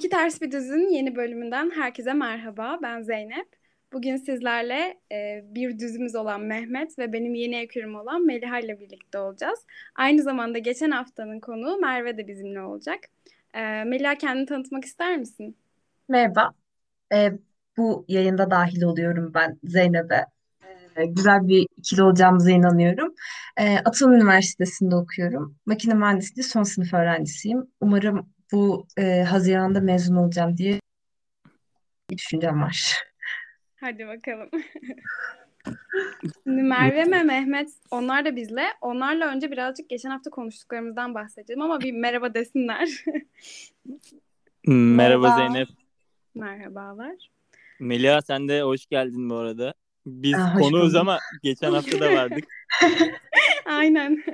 İki 0.00 0.08
Ters 0.08 0.40
Bir 0.40 0.50
Düz'ün 0.50 0.88
yeni 0.88 1.16
bölümünden 1.16 1.70
herkese 1.70 2.12
merhaba. 2.12 2.78
Ben 2.82 3.02
Zeynep. 3.02 3.46
Bugün 3.92 4.16
sizlerle 4.16 5.00
e, 5.12 5.44
bir 5.44 5.78
düzümüz 5.78 6.14
olan 6.14 6.40
Mehmet 6.40 6.98
ve 6.98 7.12
benim 7.12 7.34
yeni 7.34 7.56
ekürüm 7.56 7.94
olan 7.94 8.26
Meliha 8.26 8.60
ile 8.60 8.80
birlikte 8.80 9.18
olacağız. 9.18 9.58
Aynı 9.94 10.22
zamanda 10.22 10.58
geçen 10.58 10.90
haftanın 10.90 11.40
konuğu 11.40 11.78
Merve 11.78 12.16
de 12.16 12.28
bizimle 12.28 12.60
olacak. 12.60 12.98
E, 13.54 13.84
Meliha 13.84 14.14
kendini 14.14 14.46
tanıtmak 14.46 14.84
ister 14.84 15.16
misin? 15.16 15.56
Merhaba. 16.08 16.50
Ee, 17.12 17.32
bu 17.76 18.04
yayında 18.08 18.50
dahil 18.50 18.82
oluyorum 18.82 19.32
ben 19.34 19.58
Zeynep'e. 19.64 20.24
Ee, 20.96 21.06
güzel 21.06 21.48
bir 21.48 21.66
ikili 21.76 22.02
olacağımıza 22.02 22.50
inanıyorum. 22.50 23.14
Ee, 23.56 23.78
Atıl 23.84 24.12
Üniversitesi'nde 24.12 24.96
okuyorum. 24.96 25.56
Makine 25.66 25.94
mühendisliği 25.94 26.44
son 26.44 26.62
sınıf 26.62 26.94
öğrencisiyim. 26.94 27.66
Umarım 27.80 28.26
bu 28.52 28.86
e, 28.98 29.22
Haziran'da 29.22 29.80
mezun 29.80 30.16
olacağım 30.16 30.56
diye 30.56 30.80
bir 32.10 32.16
düşüncem 32.16 32.62
var. 32.62 32.94
Hadi 33.76 34.06
bakalım. 34.06 34.50
Şimdi 36.44 36.62
Merve 36.62 37.10
ve 37.10 37.22
Mehmet 37.22 37.70
onlar 37.90 38.24
da 38.24 38.36
bizle. 38.36 38.64
Onlarla 38.80 39.28
önce 39.28 39.50
birazcık 39.50 39.90
geçen 39.90 40.10
hafta 40.10 40.30
konuştuklarımızdan 40.30 41.14
bahsedelim 41.14 41.62
ama 41.62 41.80
bir 41.80 41.92
merhaba 41.92 42.34
desinler. 42.34 42.88
Merhaba 44.66 44.96
Merhaba. 44.96 45.36
Zeynep. 45.36 45.68
Merhabalar. 46.34 47.30
Melia 47.80 48.22
sen 48.22 48.48
de 48.48 48.62
hoş 48.62 48.86
geldin 48.86 49.30
bu 49.30 49.34
arada. 49.34 49.74
Biz 50.06 50.38
Aa, 50.38 50.54
konuğuz 50.58 50.94
ama 50.94 51.18
geçen 51.42 51.72
hafta 51.72 52.00
da 52.00 52.12
vardık. 52.12 52.44
Aynen. 53.66 54.24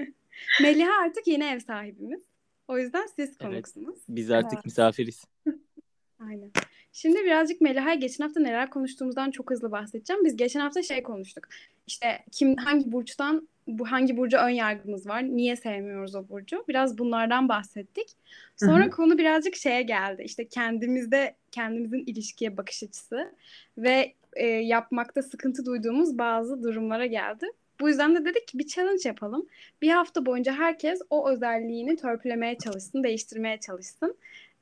Meliha 0.62 1.02
artık 1.04 1.26
yeni 1.26 1.44
ev 1.44 1.58
sahibimiz. 1.58 2.22
O 2.68 2.78
yüzden 2.78 3.06
siz 3.06 3.28
Evet. 3.28 3.38
konuksunuz. 3.38 3.98
Biz 4.08 4.30
artık 4.30 4.54
Evet. 4.54 4.64
misafiriz. 4.64 5.24
Aynen. 6.20 6.50
Şimdi 6.92 7.24
birazcık 7.24 7.60
Meliha'ya 7.60 7.94
geçen 7.94 8.24
hafta 8.24 8.40
neler 8.40 8.70
konuştuğumuzdan 8.70 9.30
çok 9.30 9.50
hızlı 9.50 9.72
bahsedeceğim. 9.72 10.24
Biz 10.24 10.36
geçen 10.36 10.60
hafta 10.60 10.82
şey 10.82 11.02
konuştuk. 11.02 11.48
İşte 11.86 12.24
kim 12.32 12.56
hangi 12.56 12.92
burçtan 12.92 13.48
bu 13.66 13.92
hangi 13.92 14.16
burcu 14.16 14.36
ön 14.36 14.48
yargımız 14.48 15.06
var? 15.08 15.22
Niye 15.22 15.56
sevmiyoruz 15.56 16.14
o 16.14 16.28
burcu? 16.28 16.64
Biraz 16.68 16.98
bunlardan 16.98 17.48
bahsettik. 17.48 18.08
Sonra 18.56 18.84
hı. 18.84 18.90
konu 18.90 19.18
birazcık 19.18 19.56
şeye 19.56 19.82
geldi. 19.82 20.22
İşte 20.22 20.48
kendimizde 20.48 21.36
kendimizin 21.50 22.04
ilişkiye 22.06 22.56
bakış 22.56 22.82
açısı 22.82 23.34
ve 23.78 24.14
e, 24.36 24.46
yapmakta 24.46 25.22
sıkıntı 25.22 25.66
duyduğumuz 25.66 26.18
bazı 26.18 26.62
durumlara 26.62 27.06
geldi. 27.06 27.46
Bu 27.80 27.88
yüzden 27.88 28.14
de 28.14 28.24
dedik 28.24 28.48
ki 28.48 28.58
bir 28.58 28.66
challenge 28.66 29.08
yapalım. 29.08 29.46
Bir 29.82 29.90
hafta 29.90 30.26
boyunca 30.26 30.52
herkes 30.52 31.00
o 31.10 31.28
özelliğini 31.28 31.96
törpülemeye 31.96 32.58
çalışsın, 32.58 33.04
değiştirmeye 33.04 33.60
çalışsın. 33.60 34.16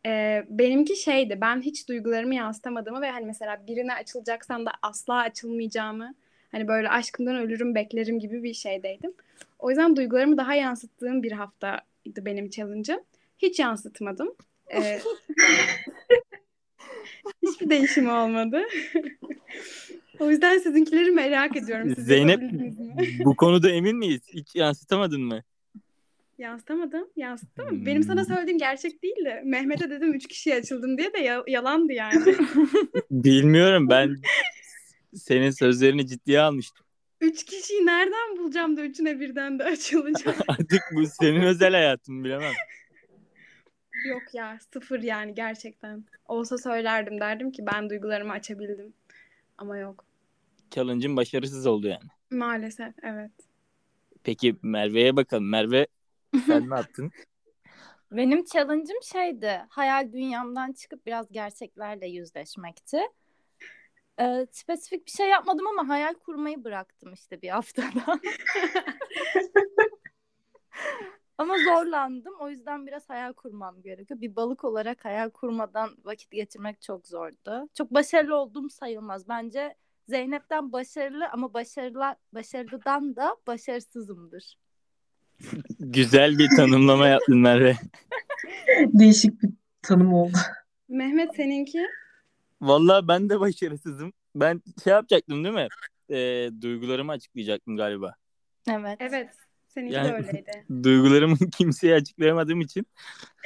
Ee, 0.07 0.45
benimki 0.48 0.97
şeydi 0.97 1.39
ben 1.41 1.62
hiç 1.62 1.89
duygularımı 1.89 2.35
yansıtamadığımı 2.35 3.01
ve 3.01 3.11
hani 3.11 3.27
mesela 3.27 3.67
birine 3.67 3.95
açılacaksam 3.95 4.67
da 4.67 4.70
asla 4.83 5.15
açılmayacağımı 5.15 6.15
hani 6.53 6.69
böyle 6.69 6.89
aşkımdan 6.89 7.37
ölürüm 7.37 7.75
beklerim 7.75 8.19
gibi 8.19 8.42
bir 8.42 8.55
şeydeydim. 8.55 9.15
O 9.59 9.70
yüzden 9.70 9.97
duygularımı 9.97 10.37
daha 10.37 10.55
yansıttığım 10.55 11.23
bir 11.23 11.33
haftaydı 11.33 12.27
benim 12.27 12.51
challenge'ım. 12.51 13.01
Hiç 13.39 13.59
yansıtmadım. 13.59 14.35
Ee, 14.75 15.01
hiçbir 17.42 17.70
değişim 17.70 18.09
olmadı. 18.09 18.62
o 20.20 20.31
yüzden 20.31 20.59
sizinkileri 20.59 21.11
merak 21.11 21.57
ediyorum. 21.57 21.95
Siz 21.97 22.07
Zeynep 22.07 22.41
bu 23.25 23.37
konuda 23.37 23.70
emin 23.70 23.97
miyiz? 23.97 24.23
Hiç 24.33 24.55
yansıtamadın 24.55 25.20
mı? 25.23 25.43
Yansıtamadım. 26.39 27.09
Yansıttım 27.17 27.67
mı? 27.67 27.87
Benim 27.87 28.03
sana 28.03 28.25
söylediğim 28.25 28.59
gerçek 28.59 29.03
değildi. 29.03 29.42
Mehmet'e 29.45 29.91
dedim 29.91 30.15
üç 30.15 30.29
kişiye 30.29 30.57
açıldım 30.57 30.98
diye 30.98 31.12
de 31.12 31.19
ya- 31.19 31.45
yalandı 31.47 31.92
yani. 31.92 32.35
Bilmiyorum 33.11 33.89
ben 33.91 34.17
senin 35.14 35.51
sözlerini 35.51 36.07
ciddiye 36.07 36.41
almıştım. 36.41 36.86
Üç 37.20 37.45
kişiyi 37.45 37.86
nereden 37.86 38.36
bulacağım 38.39 38.77
da 38.77 38.83
üçüne 38.83 39.20
birden 39.20 39.58
de 39.58 39.64
açılacağım. 39.64 40.36
Artık 40.48 40.80
bu 40.95 41.07
senin 41.07 41.42
özel 41.42 41.73
hayatın 41.73 42.24
bilemem. 42.24 42.53
Yok 44.08 44.23
ya 44.33 44.58
sıfır 44.73 45.03
yani 45.03 45.35
gerçekten. 45.35 46.05
Olsa 46.27 46.58
söylerdim 46.58 47.20
derdim 47.20 47.51
ki 47.53 47.64
ben 47.73 47.91
duygularımı 47.91 48.33
açabildim. 48.33 48.92
Ama 49.59 49.79
yok. 49.79 50.05
Challenge'ın 50.70 51.17
başarısız 51.17 51.67
oldu 51.67 51.87
yani. 51.87 52.09
Maalesef 52.31 52.95
evet. 53.03 53.33
Peki 54.25 54.57
Merve'ye 54.63 55.17
bakalım. 55.17 55.48
Merve 55.51 55.87
sen 56.47 56.70
ne 56.70 56.75
yaptın? 56.75 57.13
Benim 58.13 58.45
challenge'ım 58.45 59.03
şeydi. 59.03 59.61
Hayal 59.69 60.13
dünyamdan 60.13 60.73
çıkıp 60.73 61.07
biraz 61.07 61.33
gerçeklerle 61.33 62.07
yüzleşmekti. 62.07 63.01
Ee, 64.20 64.47
spesifik 64.51 65.07
bir 65.07 65.11
şey 65.11 65.29
yapmadım 65.29 65.67
ama 65.67 65.89
hayal 65.89 66.15
kurmayı 66.15 66.65
bıraktım 66.65 67.13
işte 67.13 67.42
bir 67.42 67.48
haftada. 67.48 68.21
ama 71.39 71.55
zorlandım. 71.64 72.34
O 72.40 72.50
yüzden 72.50 72.86
biraz 72.86 73.11
hayal 73.11 73.33
kurmam 73.33 73.83
gerekiyor. 73.83 74.20
Bir 74.20 74.36
balık 74.36 74.64
olarak 74.64 75.05
hayal 75.05 75.30
kurmadan 75.30 75.90
vakit 76.05 76.30
geçirmek 76.30 76.83
çok 76.83 77.06
zordu. 77.06 77.68
Çok 77.74 77.95
başarılı 77.95 78.36
olduğum 78.36 78.70
sayılmaz. 78.70 79.28
Bence 79.28 79.74
Zeynep'ten 80.08 80.73
başarılı 80.73 81.28
ama 81.28 81.55
başarılı 81.55 82.17
başarılıdan 82.33 83.17
da 83.17 83.36
başarısızımdır. 83.46 84.58
Güzel 85.80 86.39
bir 86.39 86.56
tanımlama 86.56 87.08
yaptın 87.08 87.39
Merve. 87.39 87.77
Değişik 88.78 89.42
bir 89.42 89.50
tanım 89.83 90.12
oldu. 90.14 90.39
Mehmet 90.89 91.36
seninki? 91.36 91.86
Vallahi 92.61 93.08
ben 93.08 93.30
de 93.30 93.40
başarısızım. 93.40 94.12
Ben 94.34 94.62
şey 94.84 94.92
yapacaktım 94.92 95.44
değil 95.44 95.55
mi? 95.55 95.68
Ee, 96.11 96.50
duygularımı 96.61 97.12
açıklayacaktım 97.12 97.77
galiba. 97.77 98.14
Evet. 98.68 98.96
Evet. 99.00 99.43
Seninki 99.74 99.95
Yani- 99.95 100.08
de 100.08 100.14
öyleydi. 100.14 100.64
Duygularımı 100.83 101.36
kimseye 101.58 101.95
açıklayamadığım 101.95 102.61
için 102.61 102.86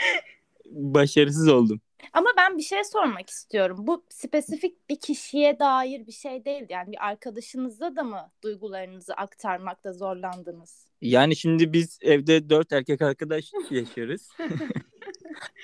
başarısız 0.66 1.48
oldum. 1.48 1.80
Ama 2.12 2.28
ben 2.36 2.58
bir 2.58 2.62
şey 2.62 2.84
sormak 2.84 3.30
istiyorum. 3.30 3.76
Bu 3.80 4.04
spesifik 4.08 4.88
bir 4.90 5.00
kişiye 5.00 5.58
dair 5.58 6.06
bir 6.06 6.12
şey 6.12 6.44
değil. 6.44 6.66
Yani 6.68 6.92
bir 6.92 7.06
arkadaşınızla 7.06 7.96
da 7.96 8.02
mı 8.02 8.30
duygularınızı 8.42 9.14
aktarmakta 9.14 9.92
zorlandınız? 9.92 10.86
Yani 11.00 11.36
şimdi 11.36 11.72
biz 11.72 11.98
evde 12.02 12.50
dört 12.50 12.72
erkek 12.72 13.02
arkadaş 13.02 13.52
yaşıyoruz. 13.70 14.28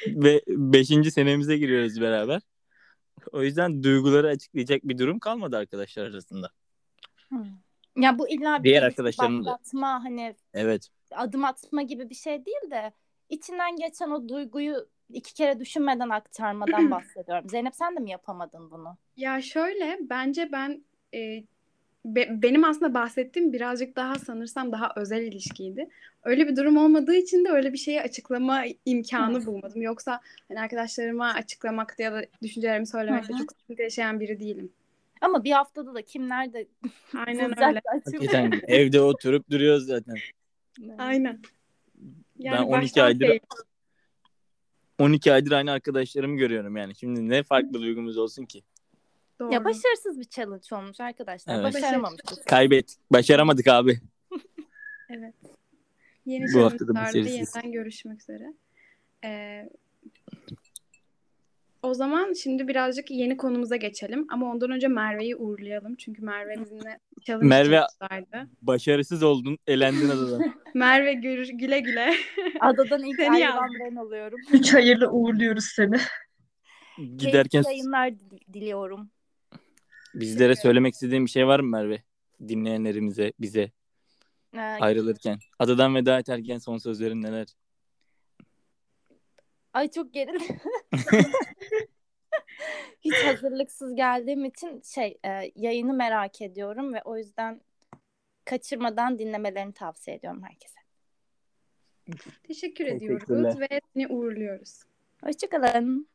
Ve 0.06 0.42
beşinci 0.48 1.10
senemize 1.10 1.56
giriyoruz 1.56 2.00
beraber. 2.00 2.42
O 3.32 3.42
yüzden 3.42 3.82
duyguları 3.82 4.28
açıklayacak 4.28 4.84
bir 4.84 4.98
durum 4.98 5.18
kalmadı 5.18 5.56
arkadaşlar 5.56 6.04
arasında. 6.04 6.50
Ya 7.96 8.18
bu 8.18 8.28
illa 8.28 8.58
bir 8.58 8.64
Diğer 8.64 8.96
da. 8.96 9.06
başlatma 9.06 10.04
hani 10.04 10.34
Evet. 10.54 10.88
adım 11.10 11.44
atma 11.44 11.82
gibi 11.82 12.10
bir 12.10 12.14
şey 12.14 12.46
değil 12.46 12.70
de 12.70 12.92
içinden 13.28 13.76
geçen 13.76 14.10
o 14.10 14.28
duyguyu 14.28 14.88
iki 15.12 15.34
kere 15.34 15.60
düşünmeden 15.60 16.08
aktarmadan 16.08 16.90
bahsediyorum. 16.90 17.48
Zeynep 17.48 17.74
sen 17.74 17.96
de 17.96 18.00
mi 18.00 18.10
yapamadın 18.10 18.70
bunu? 18.70 18.96
Ya 19.16 19.42
şöyle 19.42 19.98
bence 20.00 20.52
ben 20.52 20.84
e, 21.14 21.44
be- 22.04 22.42
benim 22.42 22.64
aslında 22.64 22.94
bahsettiğim 22.94 23.52
birazcık 23.52 23.96
daha 23.96 24.14
sanırsam 24.18 24.72
daha 24.72 24.92
özel 24.96 25.22
ilişkiydi. 25.22 25.88
Öyle 26.22 26.48
bir 26.48 26.56
durum 26.56 26.76
olmadığı 26.76 27.14
için 27.14 27.44
de 27.44 27.50
öyle 27.50 27.72
bir 27.72 27.78
şeyi 27.78 28.02
açıklama 28.02 28.62
imkanı 28.84 29.46
bulmadım. 29.46 29.82
Yoksa 29.82 30.20
hani 30.48 30.60
arkadaşlarıma 30.60 31.26
açıklamakta 31.34 32.02
ya 32.02 32.12
da 32.12 32.22
düşüncelerimi 32.42 32.86
söylemekte 32.86 33.34
çok 33.38 33.52
sıkıntı 33.52 33.82
yaşayan 33.82 34.20
biri 34.20 34.40
değilim. 34.40 34.72
Ama 35.24 35.44
bir 35.44 35.52
haftada 35.52 35.94
da 35.94 36.02
kimler 36.02 36.52
de 36.52 36.68
Aynen 37.26 37.64
öyle. 37.64 37.80
Hakikaten 37.86 38.52
evde 38.66 39.00
oturup 39.00 39.50
duruyoruz 39.50 39.86
zaten. 39.86 40.14
Aynen. 40.98 41.40
Yani 42.38 42.58
ben 42.58 42.62
12 42.62 42.72
baştan 42.72 43.04
aydır 43.04 43.28
değil. 43.28 43.40
12 44.98 45.32
aydır 45.32 45.52
aynı 45.52 45.72
arkadaşlarımı 45.72 46.36
görüyorum 46.36 46.76
yani. 46.76 46.94
Şimdi 46.94 47.28
ne 47.28 47.42
farklı 47.42 47.72
duygumuz 47.74 48.18
olsun 48.18 48.44
ki? 48.44 48.62
Doğru. 49.40 49.52
Ya 49.52 49.64
başarısız 49.64 50.20
bir 50.20 50.24
challenge 50.24 50.76
olmuş 50.76 51.00
arkadaşlar. 51.00 51.54
Evet. 51.54 51.74
Başaramamışız. 51.74 52.44
Kaybet. 52.46 52.96
Başaramadık 53.10 53.68
abi. 53.68 54.00
Evet. 55.10 55.34
Yeni 56.26 56.44
Bu 56.54 56.62
hafta 56.62 56.88
da 56.88 57.10
yeniden 57.14 57.72
görüşmek 57.72 58.20
üzere. 58.20 58.54
Ee, 59.24 59.68
o 61.84 61.94
zaman 61.94 62.32
şimdi 62.32 62.68
birazcık 62.68 63.10
yeni 63.10 63.36
konumuza 63.36 63.76
geçelim. 63.76 64.26
Ama 64.30 64.50
ondan 64.50 64.70
önce 64.70 64.88
Merve'yi 64.88 65.36
uğurlayalım. 65.36 65.94
Çünkü 65.96 66.22
Merve 66.22 66.60
bizimle 66.60 66.98
challenge 67.26 67.48
Merve- 67.48 67.74
yapmışlardı. 67.74 68.50
Başarısız 68.62 69.22
oldun. 69.22 69.58
Elendin 69.66 70.08
adadan. 70.08 70.54
Merve 70.74 71.12
gür- 71.12 71.58
güle 71.58 71.80
güle. 71.80 72.14
Adadan 72.60 73.04
ilk 73.04 73.16
Seni 73.16 73.30
ayrılan 73.30 73.38
yazdım. 73.62 73.76
ben 73.90 73.96
oluyorum. 73.96 74.38
Üç 74.52 74.74
hayırlı 74.74 75.10
uğurluyoruz 75.10 75.64
seni. 75.64 75.96
Giderken 77.16 77.62
Keyifli 77.62 77.70
yayınlar 77.70 78.10
dil- 78.10 78.52
diliyorum. 78.54 79.10
bizlere 80.14 80.56
söylemek 80.56 80.94
istediğin 80.94 81.24
bir 81.26 81.30
şey 81.30 81.46
var 81.46 81.60
mı 81.60 81.68
Merve? 81.70 82.02
Dinleyenlerimize, 82.48 83.32
bize 83.40 83.70
Ee, 84.54 84.58
ayrılırken. 84.60 85.38
Adadan 85.58 85.94
veda 85.94 86.18
ederken 86.18 86.58
son 86.58 86.78
sözlerin 86.78 87.22
neler? 87.22 87.46
Ay 89.74 89.90
çok 89.90 90.14
gerildim. 90.14 90.60
Hiç 93.00 93.14
hazırlıksız 93.14 93.94
geldiğim 93.94 94.44
için 94.44 94.82
şey 94.94 95.18
e, 95.24 95.52
yayını 95.56 95.92
merak 95.92 96.42
ediyorum 96.42 96.94
ve 96.94 97.02
o 97.04 97.16
yüzden 97.16 97.60
kaçırmadan 98.44 99.18
dinlemelerini 99.18 99.72
tavsiye 99.72 100.16
ediyorum 100.16 100.42
herkese. 100.42 100.80
Teşekkür 102.42 102.86
ediyoruz 102.86 103.60
ve 103.60 103.80
seni 103.94 104.06
uğurluyoruz. 104.08 104.82
Hoşçakalın. 105.24 106.08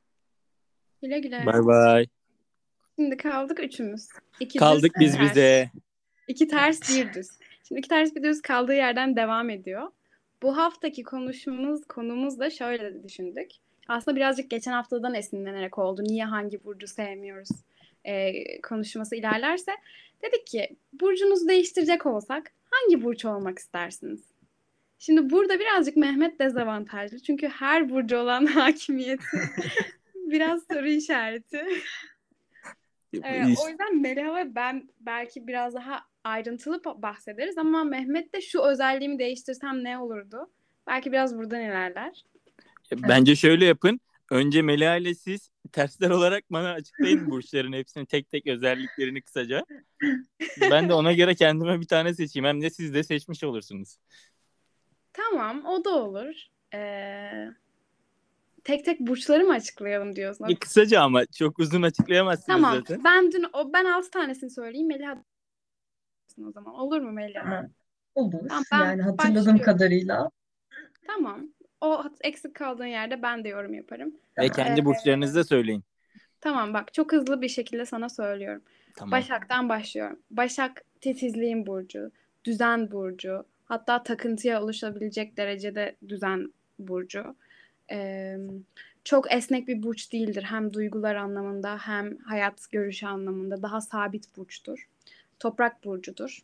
Güle 1.01 1.19
güle. 1.19 1.45
Bay 1.45 1.65
bay. 1.65 2.05
Şimdi 2.95 3.17
kaldık 3.17 3.59
üçümüz. 3.59 4.07
İki 4.39 4.59
Kaldık 4.59 4.91
düz, 4.95 5.01
biz 5.01 5.17
ters. 5.17 5.29
bize. 5.29 5.71
İki 6.27 6.47
ters 6.47 6.97
bir 6.97 7.13
düz. 7.13 7.29
Şimdi 7.67 7.79
iki 7.79 7.89
ters 7.89 8.15
bir 8.15 8.23
düz 8.23 8.41
kaldığı 8.41 8.73
yerden 8.73 9.15
devam 9.15 9.49
ediyor. 9.49 9.91
Bu 10.41 10.57
haftaki 10.57 11.03
konuşmamız 11.03 11.87
konumuz 11.87 12.39
da 12.39 12.49
şöyle 12.49 13.03
düşündük. 13.03 13.51
Aslında 13.87 14.17
birazcık 14.17 14.49
geçen 14.49 14.71
haftadan 14.71 15.13
esinlenerek 15.13 15.77
oldu. 15.77 16.03
Niye 16.03 16.25
hangi 16.25 16.63
burcu 16.63 16.87
sevmiyoruz 16.87 17.49
e, 18.05 18.33
konuşması 18.61 19.15
ilerlerse. 19.15 19.71
Dedik 20.23 20.47
ki 20.47 20.69
burcunuzu 20.93 21.47
değiştirecek 21.47 22.05
olsak 22.05 22.51
hangi 22.63 23.03
burç 23.03 23.25
olmak 23.25 23.59
istersiniz? 23.59 24.23
Şimdi 24.99 25.29
burada 25.29 25.59
birazcık 25.59 25.97
Mehmet 25.97 26.39
dezavantajlı. 26.39 27.19
Çünkü 27.19 27.47
her 27.47 27.89
burcu 27.89 28.17
olan 28.17 28.45
hakimiyeti 28.55 29.23
biraz 30.15 30.63
soru 30.71 30.87
işareti. 30.87 31.65
Ee, 33.13 33.43
o 33.43 33.69
yüzden 33.69 34.01
Meliha 34.01 34.35
ve 34.35 34.55
ben 34.55 34.89
belki 34.99 35.47
biraz 35.47 35.73
daha 35.73 36.01
ayrıntılı 36.23 36.81
bahsederiz 36.83 37.57
ama 37.57 37.83
Mehmet 37.83 38.33
de 38.33 38.41
şu 38.41 38.61
özelliğimi 38.61 39.19
değiştirsem 39.19 39.83
ne 39.83 39.97
olurdu? 39.97 40.49
Belki 40.87 41.11
biraz 41.11 41.37
buradan 41.37 41.61
ilerler. 41.61 42.25
Bence 42.91 43.35
şöyle 43.35 43.65
yapın. 43.65 43.99
Önce 44.31 44.61
Melia 44.61 44.95
ile 44.95 45.15
siz 45.15 45.51
tersler 45.71 46.09
olarak 46.09 46.43
bana 46.51 46.71
açıklayın 46.71 47.31
burçların 47.31 47.73
hepsini 47.73 48.05
tek 48.05 48.29
tek 48.29 48.47
özelliklerini 48.47 49.21
kısaca. 49.21 49.65
Ben 50.61 50.89
de 50.89 50.93
ona 50.93 51.13
göre 51.13 51.35
kendime 51.35 51.79
bir 51.79 51.87
tane 51.87 52.13
seçeyim. 52.13 52.45
Hem 52.45 52.61
de 52.61 52.69
siz 52.69 52.93
de 52.93 53.03
seçmiş 53.03 53.43
olursunuz. 53.43 53.97
Tamam, 55.13 55.65
o 55.65 55.83
da 55.85 55.89
olur. 55.89 56.35
Ee, 56.73 57.47
tek 58.69 58.85
tek 58.85 58.99
burçları 58.99 59.43
mı 59.43 59.53
açıklayalım 59.53 60.15
diyorsun? 60.15 60.49
E, 60.49 60.55
kısaca 60.55 61.01
ama 61.01 61.25
çok 61.25 61.59
uzun 61.59 61.81
açıklayamazsınız 61.81 62.45
Tamam. 62.45 62.75
zaten. 62.75 63.03
Ben 63.03 63.31
dün 63.31 63.45
o 63.53 63.73
ben 63.73 63.85
altı 63.85 64.11
tanesini 64.11 64.49
söyleyeyim. 64.49 64.87
Meliha 64.87 65.23
o 66.47 66.51
zaman. 66.51 66.73
Olur 66.75 67.01
mu? 67.01 67.19
Tamam. 67.33 67.69
Olur. 68.15 68.49
Tamam, 68.49 68.63
ben 68.71 68.85
Yani 68.85 69.01
hatırladığım 69.01 69.35
başlıyorum. 69.35 69.61
kadarıyla. 69.65 70.29
Tamam. 71.07 71.47
O 71.81 72.03
eksik 72.21 72.55
kaldığın 72.55 72.85
yerde 72.85 73.21
ben 73.21 73.43
de 73.43 73.49
yorum 73.49 73.73
yaparım. 73.73 74.15
Ve 74.37 74.49
kendi 74.49 74.81
Ee, 74.81 74.85
burçlarınızı 74.85 75.35
da 75.35 75.43
söyleyin. 75.43 75.83
Tamam 76.41 76.73
bak 76.73 76.93
çok 76.93 77.11
hızlı 77.11 77.41
bir 77.41 77.49
şekilde 77.49 77.85
sana 77.85 78.09
söylüyorum. 78.09 78.61
Tamam. 78.95 79.11
Başak'tan 79.11 79.69
başlıyorum. 79.69 80.19
Başak 80.31 80.83
titizliğin 81.01 81.67
burcu, 81.67 82.11
düzen 82.45 82.91
burcu, 82.91 83.45
hatta 83.65 84.03
takıntıya 84.03 84.63
oluşabilecek 84.63 85.37
derecede 85.37 85.95
düzen 86.07 86.53
burcu. 86.79 87.35
Ee, 87.91 88.37
çok 89.03 89.33
esnek 89.33 89.67
bir 89.67 89.83
burç 89.83 90.13
değildir. 90.13 90.43
Hem 90.43 90.73
duygular 90.73 91.15
anlamında 91.15 91.77
hem 91.77 92.17
hayat 92.17 92.71
görüşü 92.71 93.05
anlamında 93.05 93.61
daha 93.61 93.81
sabit 93.81 94.37
burçtur. 94.37 94.87
Toprak 95.39 95.83
burcudur. 95.83 96.39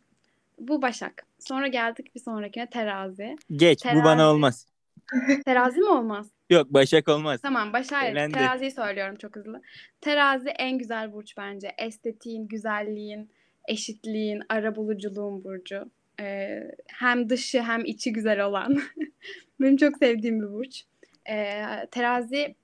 Bu 0.58 0.82
Başak. 0.82 1.26
Sonra 1.38 1.66
geldik 1.66 2.14
bir 2.14 2.20
sonrakine 2.20 2.70
terazi. 2.70 3.36
Geç 3.50 3.84
bu 3.84 3.88
bana 3.88 4.02
Terazi. 4.02 4.22
olmaz. 4.22 4.66
Terazi 5.44 5.80
mi 5.80 5.88
olmaz? 5.88 6.30
Yok 6.50 6.66
Başak 6.70 7.08
olmaz. 7.08 7.40
Tamam 7.42 7.72
Başak 7.72 8.14
teraziyi 8.32 8.70
söylüyorum 8.70 9.16
çok 9.16 9.36
hızlı. 9.36 9.62
Terazi 10.00 10.48
en 10.48 10.78
güzel 10.78 11.12
burç 11.12 11.36
bence. 11.36 11.68
Estetiğin, 11.78 12.48
güzelliğin, 12.48 13.30
eşitliğin, 13.68 14.42
arabuluculuğun 14.48 15.44
burcu. 15.44 15.90
Ee, 16.20 16.62
hem 16.86 17.28
dışı 17.28 17.62
hem 17.62 17.84
içi 17.84 18.12
güzel 18.12 18.44
olan. 18.44 18.80
Benim 19.60 19.76
çok 19.76 19.98
sevdiğim 19.98 20.40
bir 20.40 20.52
burç. 20.52 20.84
Ee, 21.28 21.86
terazi 21.90 22.54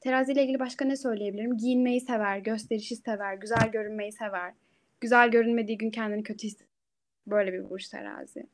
terazi 0.00 0.32
ile 0.32 0.42
ilgili 0.42 0.58
başka 0.58 0.84
ne 0.84 0.96
söyleyebilirim? 0.96 1.56
Giyinmeyi 1.56 2.00
sever, 2.00 2.38
gösterişi 2.38 2.96
sever, 2.96 3.34
güzel 3.34 3.70
görünmeyi 3.72 4.12
sever. 4.12 4.52
Güzel 5.00 5.30
görünmediği 5.30 5.78
gün 5.78 5.90
kendini 5.90 6.22
kötü 6.22 6.46
hisseder. 6.46 6.68
Böyle 7.26 7.52
bir 7.52 7.70
burç 7.70 7.88
terazi. 7.88 8.46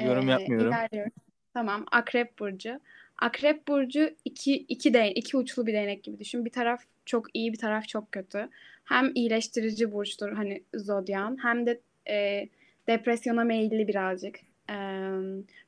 Yorum 0.00 0.28
Ee, 0.28 0.32
yapmıyorum. 0.32 0.68
ilerliyorum. 0.68 1.12
Tamam. 1.54 1.86
Akrep 1.92 2.38
burcu. 2.38 2.80
Akrep 3.18 3.68
burcu 3.68 4.10
iki 4.24 4.56
iki 4.56 4.94
değ 4.94 5.10
iki 5.14 5.36
uçlu 5.36 5.66
bir 5.66 5.72
değnek 5.72 6.04
gibi 6.04 6.18
düşün. 6.18 6.44
Bir 6.44 6.50
taraf 6.50 6.82
çok 7.06 7.26
iyi, 7.36 7.52
bir 7.52 7.58
taraf 7.58 7.88
çok 7.88 8.12
kötü. 8.12 8.48
Hem 8.84 9.12
iyileştirici 9.14 9.92
burçtur 9.92 10.32
hani 10.32 10.62
zodyan, 10.74 11.38
hem 11.42 11.66
de 11.66 11.80
e, 12.08 12.48
depresyona 12.86 13.44
meyilli 13.44 13.88
birazcık. 13.88 14.40
E, 14.70 14.76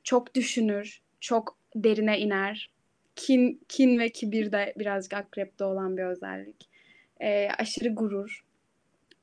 çok 0.05 0.35
düşünür, 0.35 1.01
çok 1.21 1.59
derine 1.75 2.21
iner. 2.21 2.71
Kin 3.19 3.61
kin 3.69 3.99
ve 3.99 4.09
kibir 4.09 4.53
de 4.53 4.75
birazcık 4.79 5.13
akrepte 5.13 5.65
olan 5.65 5.97
bir 5.97 6.03
özellik. 6.03 6.69
E, 7.21 7.49
aşırı 7.59 7.89
gurur. 7.89 8.45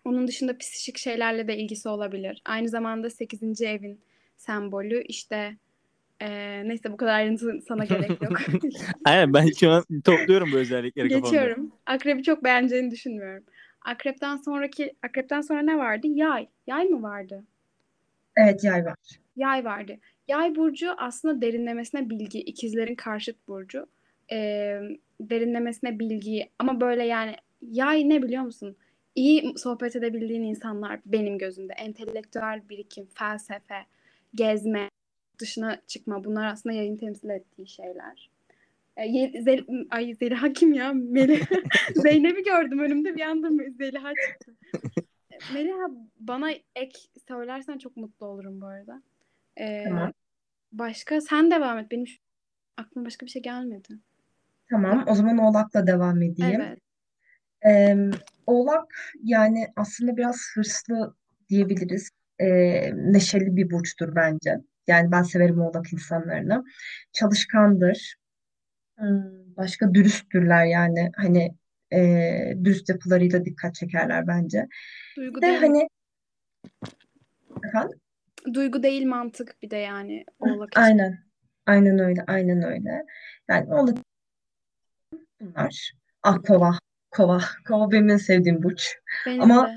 Onun 0.06 0.28
dışında 0.28 0.58
psikik 0.58 0.98
şeylerle 0.98 1.48
de 1.48 1.58
ilgisi 1.58 1.90
olabilir. 1.90 2.42
Aynı 2.46 2.70
zamanda 2.70 3.10
8. 3.10 3.62
evin 3.62 4.00
sembolü 4.38 5.04
işte 5.04 5.56
ee, 6.22 6.62
neyse 6.66 6.92
bu 6.92 6.98
kadar 6.98 7.14
ayrıntı 7.14 7.62
sana 7.68 7.86
gerek 7.86 8.10
yok. 8.22 8.34
Aynen 9.06 9.34
ben 9.34 9.48
şu 9.60 9.70
an 9.70 9.84
topluyorum 10.04 10.52
bu 10.52 10.58
özellikleri 10.58 11.10
kafamda. 11.10 11.30
Geçiyorum. 11.30 11.72
Akrebi 11.86 12.24
çok 12.24 12.44
beğeneceğini 12.44 12.92
düşünmüyorum. 12.92 13.44
Akrepten 13.82 14.38
sonraki 14.38 14.94
akrepten 15.04 15.42
sonra 15.42 15.62
ne 15.62 15.78
vardı? 15.78 16.08
Yay. 16.08 16.48
Yay 16.68 16.86
mı 16.86 17.04
vardı? 17.04 17.44
Evet 18.38 18.64
yay 18.64 18.86
var. 18.86 18.96
Yay 19.36 19.66
vardı. 19.66 19.98
Yay 20.28 20.56
burcu 20.56 20.92
aslında 20.98 21.42
derinlemesine 21.42 22.10
bilgi. 22.10 22.40
ikizlerin 22.40 22.96
karşıt 22.96 23.48
burcu. 23.48 23.88
Ee, 24.32 24.80
derinlemesine 25.22 26.00
bilgi 26.00 26.50
ama 26.60 26.82
böyle 26.82 27.04
yani 27.04 27.36
yay 27.62 28.10
ne 28.10 28.24
biliyor 28.24 28.44
musun? 28.44 28.76
İyi 29.16 29.54
sohbet 29.58 29.96
edebildiğin 29.96 30.44
insanlar 30.44 31.00
benim 31.06 31.38
gözümde. 31.38 31.74
Entelektüel 31.74 32.62
birikim, 32.70 33.08
felsefe, 33.14 33.86
gezme, 34.36 34.90
dışına 35.40 35.82
çıkma. 35.88 36.24
Bunlar 36.24 36.46
aslında 36.46 36.76
yayın 36.76 36.98
temsil 36.98 37.30
ettiği 37.30 37.68
şeyler. 37.68 38.30
Ee, 38.98 39.42
Zel- 39.42 39.86
Ay 39.90 40.14
Zeliha 40.14 40.54
kim 40.54 40.74
ya? 40.74 40.94
Melih. 40.94 41.46
Zeynep'i 41.96 42.44
gördüm 42.44 42.80
önümde 42.80 43.16
bir 43.16 43.22
anda 43.22 43.50
Zeliha 43.78 44.12
çıktı. 44.28 44.52
Meliha 45.54 45.88
bana 46.20 46.52
ek 46.76 47.00
söylersen 47.28 47.78
çok 47.78 47.98
mutlu 47.98 48.26
olurum 48.26 48.62
bu 48.62 48.66
arada. 48.66 49.02
Ee, 49.60 49.84
Tamam. 49.88 50.12
Başka 50.72 51.22
sen 51.22 51.52
devam 51.52 51.78
et. 51.78 51.92
Benim 51.92 52.08
şu- 52.08 52.20
aklıma 52.78 53.06
başka 53.06 53.26
bir 53.26 53.32
şey 53.32 53.42
gelmedi. 53.42 54.00
Tamam. 54.70 55.06
O 55.08 55.16
zaman 55.16 55.38
Oğlak'la 55.38 55.88
devam 55.88 56.22
edeyim. 56.22 56.62
Evet. 56.62 56.80
Ee, 57.68 57.98
Oğlak 58.48 59.14
yani 59.24 59.68
aslında 59.76 60.18
biraz 60.18 60.42
hırslı 60.56 61.16
diyebiliriz. 61.50 62.10
Ee, 62.40 62.92
neşeli 62.96 63.56
bir 63.56 63.72
burçtur 63.72 64.16
bence. 64.16 64.58
Yani 64.88 65.12
ben 65.12 65.24
severim 65.24 65.60
Oğlak 65.62 65.94
insanlarını. 65.94 66.64
Çalışkandır. 67.14 68.16
Hmm, 68.98 69.56
başka 69.58 69.94
dürüsttürler 69.94 70.66
yani 70.66 71.12
hani 71.16 71.56
e, 71.94 72.00
dürüst 72.64 72.90
yapılarıyla 72.90 73.46
dikkat 73.46 73.76
çekerler 73.76 74.28
bence. 74.28 74.68
Duygu 75.18 75.42
de 75.42 75.46
değil, 75.46 75.60
hani 75.60 75.88
efendim 77.68 78.00
duygu 78.54 78.84
değil 78.84 79.06
mantık 79.06 79.62
bir 79.62 79.70
de 79.70 79.78
yani 79.78 80.26
oğlak 80.40 80.70
için. 80.74 80.82
aynen 80.82 81.20
aynen 81.66 82.00
öyle 82.00 82.24
aynen 82.28 82.64
öyle. 82.64 83.06
Yani 83.50 83.74
Oğlak 83.74 83.98
bunlar. 85.42 85.92
Ah 86.24 86.38
kova 86.48 86.80
kova 87.12 87.42
kova 87.68 87.92
benim 87.92 88.10
en 88.10 88.18
sevdiğim 88.18 88.64
burç. 88.64 88.96
Benim 89.26 89.42
Ama- 89.42 89.68
de. 89.68 89.76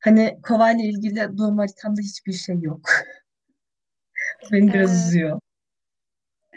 Hani 0.00 0.38
kova 0.42 0.70
ile 0.72 0.82
ilgili 0.82 1.38
doğum 1.38 1.58
haritamda 1.58 2.00
hiçbir 2.00 2.32
şey 2.32 2.60
yok. 2.60 2.80
Beni 4.52 4.72
biraz 4.74 4.90
Evet. 4.90 5.06
üzüyor. 5.08 5.40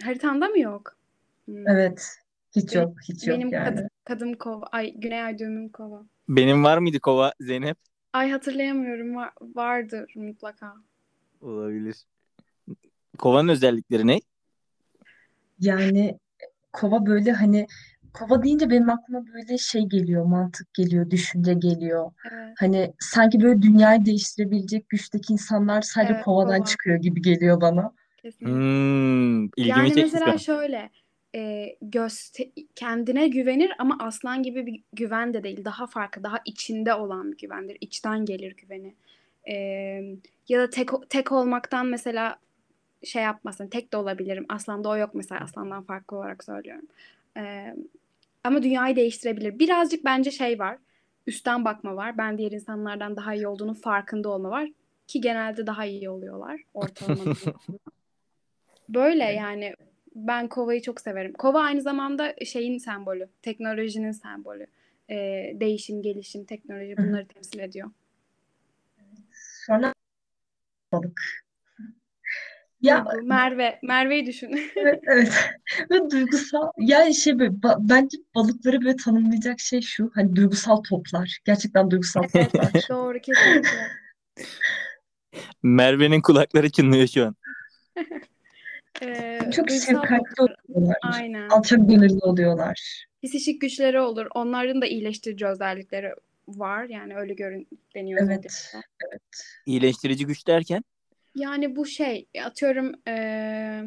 Haritanda 0.04 0.48
mı 0.48 0.60
yok? 0.60 0.98
Hmm. 1.46 1.68
Evet. 1.68 2.12
Hiç 2.56 2.76
Benim- 2.76 2.88
yok, 2.88 2.98
hiç 3.10 3.28
yok 3.28 3.38
Benim 3.38 3.54
yani. 3.54 3.70
kadım, 3.70 3.88
kadım 4.04 4.34
kova. 4.34 4.66
Ay 4.66 4.94
güney 4.96 5.22
ay 5.24 5.38
düğümüm 5.40 5.70
kova. 5.70 6.06
Benim 6.30 6.64
var 6.64 6.78
mıydı 6.78 7.00
kova 7.00 7.34
Zeynep? 7.40 7.78
Ay 8.14 8.30
hatırlayamıyorum. 8.32 9.16
Var, 9.16 9.32
vardır 9.42 10.14
mutlaka. 10.16 10.74
Olabilir. 11.42 11.96
Kovanın 13.18 13.48
özellikleri 13.50 14.08
ne? 14.08 14.20
Yani 15.60 16.18
kova 16.74 17.06
böyle 17.06 17.32
hani 17.32 17.68
kova 18.14 18.44
deyince 18.44 18.70
benim 18.70 18.90
aklıma 18.90 19.26
böyle 19.34 19.58
şey 19.58 19.82
geliyor, 19.82 20.26
mantık 20.26 20.74
geliyor, 20.74 21.10
düşünce 21.10 21.54
geliyor. 21.54 22.12
Evet. 22.32 22.56
Hani 22.60 22.94
sanki 23.00 23.42
böyle 23.42 23.62
dünyayı 23.62 24.06
değiştirebilecek 24.06 24.90
güçteki 24.90 25.34
insanlar 25.34 25.82
sadece 25.82 26.14
Evet, 26.14 26.24
kovadan 26.26 26.58
kova. 26.58 26.66
çıkıyor 26.66 26.98
gibi 26.98 27.22
geliyor 27.22 27.62
bana. 27.62 27.94
Kesinlikle. 28.18 28.56
Hmm, 28.56 29.46
ilgimi 29.46 29.70
Yani 29.70 29.88
çekti 29.88 30.02
mesela 30.02 30.32
an. 30.32 30.38
şöyle 30.38 30.90
e, 31.36 31.68
göster 31.82 32.48
kendine 32.76 33.28
güvenir 33.28 33.72
ama 33.80 33.98
aslan 34.00 34.44
gibi 34.44 34.66
bir 34.66 34.84
güven 34.94 35.34
de 35.34 35.44
değil. 35.44 35.66
Daha 35.66 35.88
farklı, 35.88 36.24
daha 36.24 36.38
içinde 36.46 36.94
olan 36.94 37.32
bir 37.32 37.38
güvendir. 37.38 37.78
İçten 37.82 38.26
gelir 38.26 38.56
güveni. 38.56 38.96
E, 39.50 39.56
ya 40.48 40.60
da 40.60 40.70
tek 40.70 40.90
tek 41.10 41.32
olmaktan 41.32 41.86
mesela 41.86 42.40
şey 43.04 43.24
yapmasın. 43.24 43.68
Tek 43.68 43.94
de 43.94 43.98
olabilirim. 43.98 44.46
Aslanda 44.50 44.90
o 44.90 44.98
yok 44.98 45.16
mesela. 45.16 45.42
Aslandan 45.42 45.84
farklı 45.84 46.18
olarak 46.18 46.44
söylüyorum. 46.44 46.88
E, 47.38 47.76
ama 48.44 48.64
dünyayı 48.64 48.96
değiştirebilir. 48.96 49.60
Birazcık 49.60 50.06
bence 50.06 50.32
şey 50.32 50.60
var. 50.60 50.78
Üstten 51.28 51.66
bakma 51.66 51.96
var. 51.96 52.18
Ben 52.18 52.38
diğer 52.38 52.52
insanlardan 52.52 53.16
daha 53.16 53.34
iyi 53.34 53.48
olduğunu 53.48 53.74
farkında 53.74 54.30
olma 54.30 54.50
var. 54.50 54.70
Ki 55.08 55.22
genelde 55.22 55.68
daha 55.68 55.86
iyi 55.86 56.10
oluyorlar. 56.10 56.62
Ortalama. 56.74 57.34
Böyle 58.90 59.24
yani 59.24 59.74
ben 60.16 60.48
kovayı 60.48 60.82
çok 60.82 61.02
severim. 61.02 61.34
Kova 61.34 61.62
aynı 61.62 61.82
zamanda 61.82 62.36
şeyin 62.46 62.78
sembolü. 62.78 63.28
Teknolojinin 63.42 64.12
sembolü. 64.12 64.68
Ee, 65.10 65.52
değişim, 65.56 66.02
gelişim, 66.02 66.46
teknoloji 66.46 66.98
bunları 66.98 67.26
temsil 67.26 67.60
ediyor. 67.60 67.90
Sonra 69.68 69.94
balık. 70.92 71.22
Ya 72.82 73.06
Merve, 73.24 73.80
Merve'yi 73.84 74.26
düşün. 74.26 74.60
evet, 74.76 75.04
evet. 75.08 75.34
Ve 75.92 76.10
duygusal 76.12 76.72
yani 76.78 77.16
şey 77.16 77.40
böyle 77.40 77.52
ba- 77.52 77.78
bence 77.90 78.18
balıkları 78.36 78.82
böyle 78.82 78.96
tanımlayacak 78.96 79.60
şey 79.60 79.82
şu. 79.82 80.12
Hani 80.14 80.36
duygusal 80.36 80.78
toplar. 80.84 81.40
Gerçekten 81.46 81.92
duygusal 81.92 82.24
Evet, 82.34 82.52
toplar. 82.52 82.72
doğru 82.90 83.20
kesinlikle. 83.20 83.88
Merve'nin 85.64 86.22
kulakları 86.22 86.72
çınlıyor 86.72 87.08
şu 87.08 87.26
an. 87.26 87.36
Ee, 89.02 89.40
Çok 89.56 89.70
şefkatli 89.70 90.18
toplar. 90.36 90.56
oluyorlar. 90.68 90.98
Aynen. 91.04 91.50
Alçak 91.50 91.90
gönüllü 91.90 92.20
oluyorlar. 92.22 93.06
Psikik 93.24 93.62
güçleri 93.62 94.00
olur. 94.00 94.28
Onların 94.36 94.82
da 94.82 94.86
iyileştirici 94.86 95.46
özellikleri 95.48 96.14
var. 96.48 96.86
Yani 96.86 97.16
öyle 97.16 97.34
görün 97.34 97.68
deniyor 97.96 98.20
Evet. 98.22 98.36
Zodyak'ta. 98.36 98.82
Evet. 99.12 99.22
İyileştirici 99.66 100.26
güç 100.26 100.48
derken 100.48 100.84
Yani 101.36 101.76
bu 101.76 101.86
şey 101.86 102.28
atıyorum 102.46 102.92
eee 103.08 103.86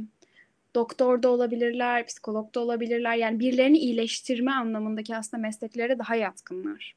doktor 0.75 1.23
da 1.23 1.29
olabilirler, 1.29 2.07
psikolog 2.07 2.55
da 2.55 2.61
olabilirler. 2.61 3.15
Yani 3.17 3.41
birilerini 3.41 3.79
iyileştirme 3.79 4.53
anlamındaki 4.53 5.17
aslında 5.17 5.41
mesleklere 5.41 5.99
daha 5.99 6.15
yatkınlar. 6.15 6.95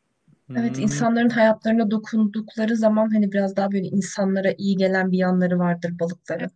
Evet, 0.55 0.77
Hmm, 0.77 0.83
insanların 0.83 1.29
hayatlarına 1.29 1.91
dokundukları 1.91 2.75
zaman 2.75 3.13
hani 3.13 3.31
biraz 3.31 3.55
daha 3.55 3.71
böyle 3.71 3.85
insanlara 3.85 4.53
iyi 4.57 4.77
gelen 4.77 5.11
bir 5.11 5.17
yanları 5.17 5.59
vardır 5.59 5.99
balıkların. 5.99 6.51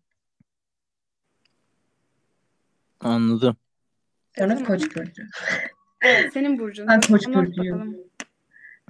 anladım. 3.00 3.58
Sonra 4.38 4.50
Tamam. 4.50 4.66
Koç 4.66 4.96
burcu. 4.96 5.24
Evet, 6.02 6.34
senin 6.34 6.60
burcun. 6.60 6.88
Ben 6.88 6.96
Hadi 6.96 7.08
Koç 7.08 7.28
burcuyum. 7.28 7.96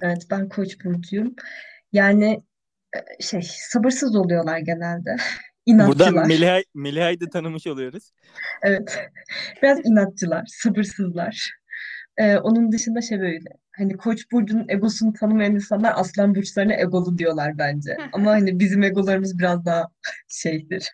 Evet, 0.02 0.26
ben 0.30 0.48
Koç 0.48 0.84
burcuyum. 0.84 1.34
Yani 1.92 2.42
e, 2.96 3.22
şey 3.22 3.42
sabırsız 3.42 4.16
oluyorlar 4.16 4.58
genelde. 4.58 5.16
Buradan 5.68 5.86
İnatçılar. 5.86 6.26
Meliha'yı 6.26 6.64
Meliha'yı 6.74 7.20
da 7.20 7.28
tanımış 7.28 7.66
oluyoruz. 7.66 8.10
Evet. 8.62 8.98
Biraz 9.62 9.86
inatçılar, 9.86 10.44
sabırsızlar. 10.46 11.50
Ee, 12.16 12.36
onun 12.36 12.72
dışında 12.72 13.00
şey 13.00 13.20
böyle. 13.20 13.48
Hani 13.76 13.96
Koç 13.96 14.32
burcunun 14.32 14.68
egosunu 14.68 15.12
tanımayan 15.12 15.54
insanlar 15.54 15.92
Aslan 15.96 16.34
burçlarına 16.34 16.74
egolu 16.74 17.18
diyorlar 17.18 17.58
bence. 17.58 17.96
Ama 18.12 18.30
hani 18.30 18.60
bizim 18.60 18.82
egolarımız 18.82 19.38
biraz 19.38 19.64
daha 19.64 19.88
şeydir. 20.28 20.88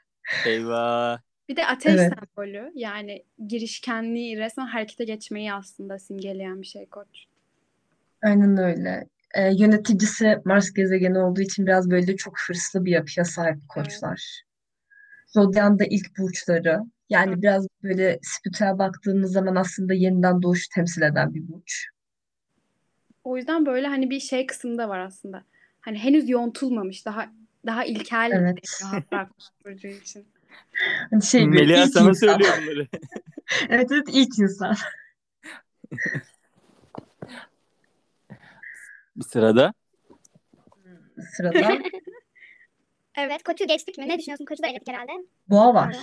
Eyvah. 0.46 1.18
Bir 1.48 1.56
de 1.56 1.66
ateş 1.66 1.94
Evet. 1.94 2.12
sembolü. 2.18 2.72
Yani 2.74 3.24
girişkenliği, 3.48 4.38
resmen 4.38 4.66
harekete 4.66 5.04
geçmeyi 5.04 5.52
aslında 5.52 5.98
simgeleyen 5.98 6.62
bir 6.62 6.66
şey 6.66 6.86
koç. 6.86 7.26
Aynen 8.24 8.56
öyle. 8.56 9.04
Ee, 9.34 9.52
yöneticisi 9.54 10.38
Mars 10.44 10.72
gezegeni 10.72 11.18
olduğu 11.18 11.40
için 11.40 11.66
biraz 11.66 11.90
böyle 11.90 12.16
çok 12.16 12.40
hırslı 12.48 12.84
bir 12.84 12.90
yapıya 12.90 13.24
sahip 13.24 13.68
koçlar. 13.68 14.42
Zodyan 15.26 15.78
da 15.78 15.84
ilk 15.84 16.18
burçları. 16.18 16.80
Yani 17.10 17.42
biraz 17.42 17.66
böyle 17.82 18.18
spiritüel 18.22 18.78
baktığımız 18.78 19.32
zaman 19.32 19.56
aslında 19.56 19.94
yeniden 19.94 20.42
doğuşu 20.42 20.68
temsil 20.74 21.02
eden 21.02 21.34
bir 21.34 21.48
burç. 21.48 21.86
O 23.24 23.36
yüzden 23.36 23.66
böyle 23.66 23.86
hani 23.86 24.10
bir 24.10 24.20
şey 24.20 24.46
kısımda 24.46 24.88
var 24.88 24.98
aslında. 24.98 25.44
Hani 25.80 25.98
henüz 25.98 26.28
yontulmamış. 26.28 27.06
Daha 27.06 27.32
daha 27.66 27.84
ilkel 27.84 28.30
Evet. 28.34 28.82
koç 29.10 29.46
burcu 29.64 29.88
için. 29.88 30.26
Hani 31.10 31.22
şey 31.22 31.44
ilk 31.44 31.92
sana 31.92 32.08
insan. 32.08 32.14
söylüyor 32.14 32.52
bunları. 32.62 32.88
Evet 33.68 33.92
evet 33.92 34.08
ilk 34.12 34.38
insan. 34.38 34.76
Bir 39.16 39.24
sırada 39.24 39.74
Sırada 41.36 41.78
Evet, 43.18 43.42
koçu 43.42 43.66
geçtik 43.66 43.98
mi? 43.98 44.08
Ne 44.08 44.18
düşünüyorsun? 44.18 44.44
Koçu 44.44 44.62
da 44.62 44.66
eledik 44.66 44.88
herhalde. 44.88 45.12
boğa 45.48 45.74
var. 45.74 45.96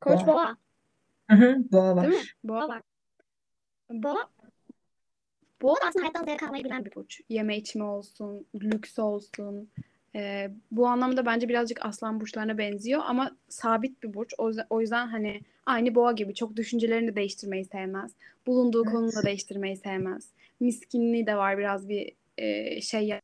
Koç 0.00 0.20
Boğa. 0.20 0.26
Boğa. 0.26 0.56
Hı 1.30 1.36
hı, 1.36 1.56
boğa 1.72 1.96
var. 1.96 2.02
değil 2.10 2.14
mi? 2.22 2.28
Boğa, 2.44 2.60
Boğa 2.60 2.68
var. 2.68 2.82
Boğa. 3.90 4.30
Boğa 5.62 5.74
da 5.76 5.80
aslında 5.88 6.02
hayattan 6.04 6.24
zevk 6.24 6.42
almayı 6.42 6.64
bilen 6.64 6.84
bir 6.84 6.94
burç. 6.94 7.20
yeme 7.28 7.56
içme 7.56 7.84
olsun, 7.84 8.46
lüks 8.54 8.98
olsun. 8.98 9.70
Ee, 10.14 10.50
bu 10.70 10.86
anlamda 10.86 11.26
bence 11.26 11.48
birazcık 11.48 11.84
aslan 11.86 12.20
burçlarına 12.20 12.58
benziyor 12.58 13.00
ama 13.04 13.36
sabit 13.48 14.02
bir 14.02 14.14
burç. 14.14 14.34
O 14.38 14.48
yüzden, 14.48 14.66
o 14.70 14.80
yüzden 14.80 15.06
hani 15.06 15.40
aynı 15.66 15.94
boğa 15.94 16.12
gibi 16.12 16.34
çok 16.34 16.56
düşüncelerini 16.56 17.08
de 17.08 17.16
değiştirmeyi 17.16 17.64
sevmez. 17.64 18.12
Bulunduğu 18.46 18.82
Evet. 18.84 18.92
konunu 18.92 19.12
da 19.12 19.22
değiştirmeyi 19.22 19.76
sevmez. 19.76 20.28
Miskinliği 20.60 21.26
de 21.26 21.36
var 21.36 21.58
biraz 21.58 21.88
bir 21.88 22.12
e, 22.38 22.80
şey 22.80 23.20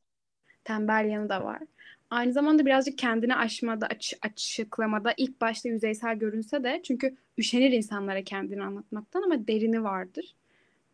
tembel 0.64 1.08
yanı 1.10 1.28
da 1.28 1.44
var. 1.44 1.62
Aynı 2.10 2.32
zamanda 2.32 2.66
birazcık 2.66 2.98
kendini 2.98 3.36
aşmada, 3.36 3.86
aç, 3.86 4.14
açıklamada 4.22 5.14
ilk 5.16 5.40
başta 5.40 5.68
yüzeysel 5.68 6.16
görünse 6.16 6.64
de 6.64 6.80
çünkü 6.84 7.16
üşenir 7.38 7.72
insanlara 7.72 8.22
kendini 8.22 8.62
anlatmaktan 8.62 9.22
ama 9.22 9.48
derini 9.48 9.84
vardır. 9.84 10.34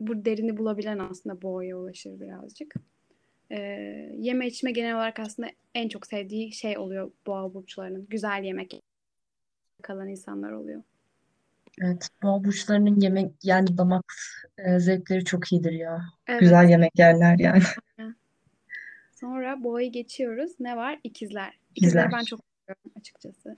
Bu 0.01 0.25
derini 0.25 0.57
bulabilen 0.57 0.99
aslında 0.99 1.43
boğaya 1.43 1.79
ulaşır 1.79 2.21
birazcık. 2.21 2.75
Ee, 3.51 3.59
yeme 4.19 4.47
içme 4.47 4.73
genel 4.73 4.95
olarak 4.95 5.21
aslında 5.21 5.49
en 5.75 5.89
çok 5.89 6.07
sevdiği 6.07 6.53
şey 6.53 6.79
oluyor 6.79 7.11
boğa 7.27 7.55
burçlarının. 7.55 8.07
Güzel 8.11 8.45
yemek 8.45 8.81
kalan 9.83 10.09
insanlar 10.09 10.53
oluyor. 10.53 10.83
Evet, 11.83 12.09
boğa 12.23 12.45
burçlarının 12.45 13.01
yemek 13.01 13.33
yani 13.43 13.79
damak 13.79 14.15
e, 14.59 14.79
zevkleri 14.79 15.25
çok 15.25 15.53
iyidir 15.53 15.73
ya. 15.73 16.01
Evet. 16.27 16.41
Güzel 16.41 16.69
yemek 16.69 16.99
yerler 16.99 17.39
yani. 17.39 17.63
Sonra 19.21 19.65
boğayı 19.65 19.93
geçiyoruz. 19.93 20.53
Ne 20.61 20.77
var? 20.77 21.01
İkizler. 21.05 21.59
İkizleri 21.75 22.07
İkizler. 22.07 22.13
ben 22.13 22.25
çok 22.25 22.41
seviyorum 22.41 22.93
açıkçası. 22.99 23.57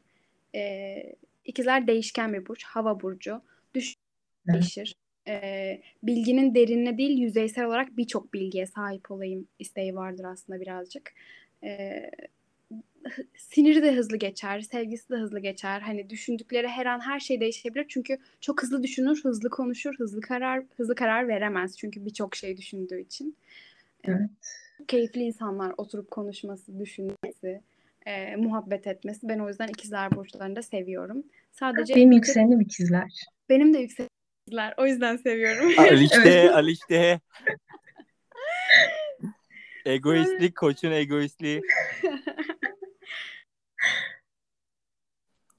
Ee, 0.54 1.14
ikizler 1.44 1.86
değişken 1.86 2.32
bir 2.32 2.46
burç. 2.46 2.64
Hava 2.64 3.00
burcu. 3.00 3.42
Düş 3.74 3.94
Evet. 4.48 4.54
değişir. 4.54 4.94
Ee, 5.28 5.82
bilginin 6.02 6.54
derinine 6.54 6.98
değil 6.98 7.18
yüzeysel 7.18 7.64
olarak 7.64 7.96
birçok 7.96 8.34
bilgiye 8.34 8.66
sahip 8.66 9.10
olayım 9.10 9.48
isteği 9.58 9.94
vardır 9.94 10.24
aslında 10.24 10.60
birazcık. 10.60 11.12
Ee, 11.64 12.10
siniri 13.36 13.82
de 13.82 13.96
hızlı 13.96 14.16
geçer, 14.16 14.60
sevgisi 14.60 15.08
de 15.10 15.16
hızlı 15.16 15.38
geçer. 15.40 15.80
Hani 15.80 16.10
düşündükleri 16.10 16.68
her 16.68 16.86
an 16.86 17.00
her 17.00 17.20
şey 17.20 17.40
değişebilir. 17.40 17.86
Çünkü 17.88 18.18
çok 18.40 18.62
hızlı 18.62 18.82
düşünür, 18.82 19.24
hızlı 19.24 19.50
konuşur, 19.50 19.94
hızlı 19.98 20.20
karar 20.20 20.64
hızlı 20.76 20.94
karar 20.94 21.28
veremez. 21.28 21.78
Çünkü 21.78 22.04
birçok 22.04 22.36
şey 22.36 22.56
düşündüğü 22.56 23.00
için. 23.00 23.36
Evet. 24.04 24.30
Keyifli 24.88 25.20
insanlar 25.20 25.74
oturup 25.76 26.10
konuşması, 26.10 26.78
düşünmesi, 26.78 27.60
e, 28.06 28.36
muhabbet 28.36 28.86
etmesi. 28.86 29.28
Ben 29.28 29.38
o 29.38 29.48
yüzden 29.48 29.68
ikizler 29.68 30.10
burçlarını 30.10 30.56
da 30.56 30.62
seviyorum. 30.62 31.24
Sadece 31.52 31.94
Benim 31.94 32.12
yükselenim 32.12 32.60
ikizler. 32.60 33.12
benim 33.48 33.74
de 33.74 33.78
yüksek 33.78 34.08
ikizler. 34.46 34.74
O 34.76 34.86
yüzden 34.86 35.16
seviyorum. 35.16 35.72
Alişte. 35.78 36.50
Alişte. 36.50 37.20
Egoistlik, 39.86 40.56
koçun 40.56 40.90
egoistliği. 40.90 41.62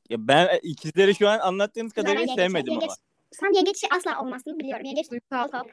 Ya 0.09 0.27
ben 0.27 0.59
ikizleri 0.63 1.15
şu 1.15 1.27
an 1.29 1.39
anlattığınız 1.39 1.93
kadarıyla 1.93 2.21
yengeç- 2.21 2.35
sevmedim 2.35 2.73
ama. 2.73 2.81
yengeç- 2.81 2.97
Sen 3.31 3.53
yengeç 3.55 3.83
asla 3.97 4.21
olmazsın 4.21 4.59
biliyorum. 4.59 4.85
Yengeç 4.85 5.11
Duygusal. 5.11 5.43
duygusal. 5.43 5.63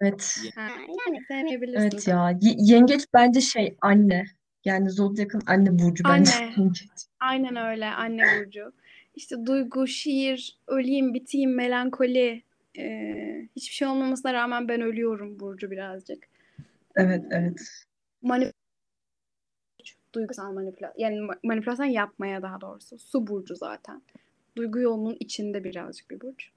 Evet. 0.00 0.36
Ha, 0.54 0.68
Yani 1.06 1.24
sevmeyebilirsin. 1.28 1.80
Evet 1.82 2.08
ya. 2.08 2.30
Y- 2.42 2.56
yengeç 2.58 3.04
bence 3.14 3.40
şey 3.40 3.76
anne. 3.80 4.24
Yani 4.64 4.90
Zodyak'ın 4.90 5.42
anne 5.46 5.78
burcu 5.78 6.04
bence 6.04 6.32
Anne. 6.34 6.54
Aynen 7.20 7.56
öyle 7.56 7.86
anne 7.86 8.22
burcu. 8.22 8.72
İşte 9.14 9.36
duygu, 9.46 9.86
şiir, 9.86 10.58
öleyim, 10.66 11.14
biteyim, 11.14 11.54
melankoli. 11.54 12.42
Ee, 12.78 13.48
hiçbir 13.56 13.74
şey 13.74 13.88
olmamasına 13.88 14.32
rağmen 14.32 14.68
ben 14.68 14.80
ölüyorum 14.80 15.40
burcu 15.40 15.70
birazcık. 15.70 16.28
Evet 16.96 17.24
evet. 17.30 17.60
Manip 18.22 18.52
duygusal 20.14 20.52
manipülasyon. 20.52 21.02
Yani 21.04 21.16
ma- 21.16 21.38
manipülasyon 21.42 21.86
yapmaya 21.86 22.42
daha 22.42 22.60
doğrusu. 22.60 22.98
Su 22.98 23.26
burcu 23.26 23.54
zaten. 23.56 24.02
Duygu 24.56 24.78
yolunun 24.80 25.16
içinde 25.20 25.64
birazcık 25.64 26.10
bir 26.10 26.20
burç. 26.20 26.50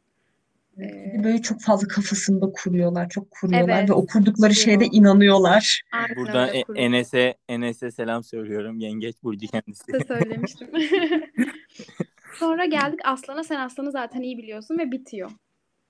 Ee, 0.77 0.81
Bir 0.81 1.19
de 1.19 1.23
Böyle 1.23 1.41
çok 1.41 1.61
fazla 1.61 1.87
kafasında 1.87 2.51
kuruyorlar, 2.51 3.09
çok 3.09 3.31
kuruyorlar 3.31 3.79
Evet, 3.79 3.89
ve 3.89 3.93
o 3.93 4.05
kurdukları 4.05 4.53
şeyde 4.53 4.85
kuruyor. 4.85 4.91
inanıyorlar. 4.93 5.81
aynen 5.91 6.15
Buradan 6.15 6.49
E- 6.53 6.63
kuruyor. 6.63 6.85
Enes'e 6.85 7.35
Enes'e 7.49 7.91
selam 7.91 8.23
söylüyorum. 8.23 8.79
Yengeç 8.79 9.23
burcu 9.23 9.47
kendisi. 9.47 9.93
de 9.93 9.99
söylemiştim. 10.07 10.67
Sonra 12.39 12.65
geldik 12.65 12.99
Aslan'a. 13.03 13.43
Sen 13.43 13.59
Aslan'ı 13.59 13.91
zaten 13.91 14.21
iyi 14.21 14.37
biliyorsun 14.37 14.77
ve 14.79 14.91
bitiyor. 14.91 15.31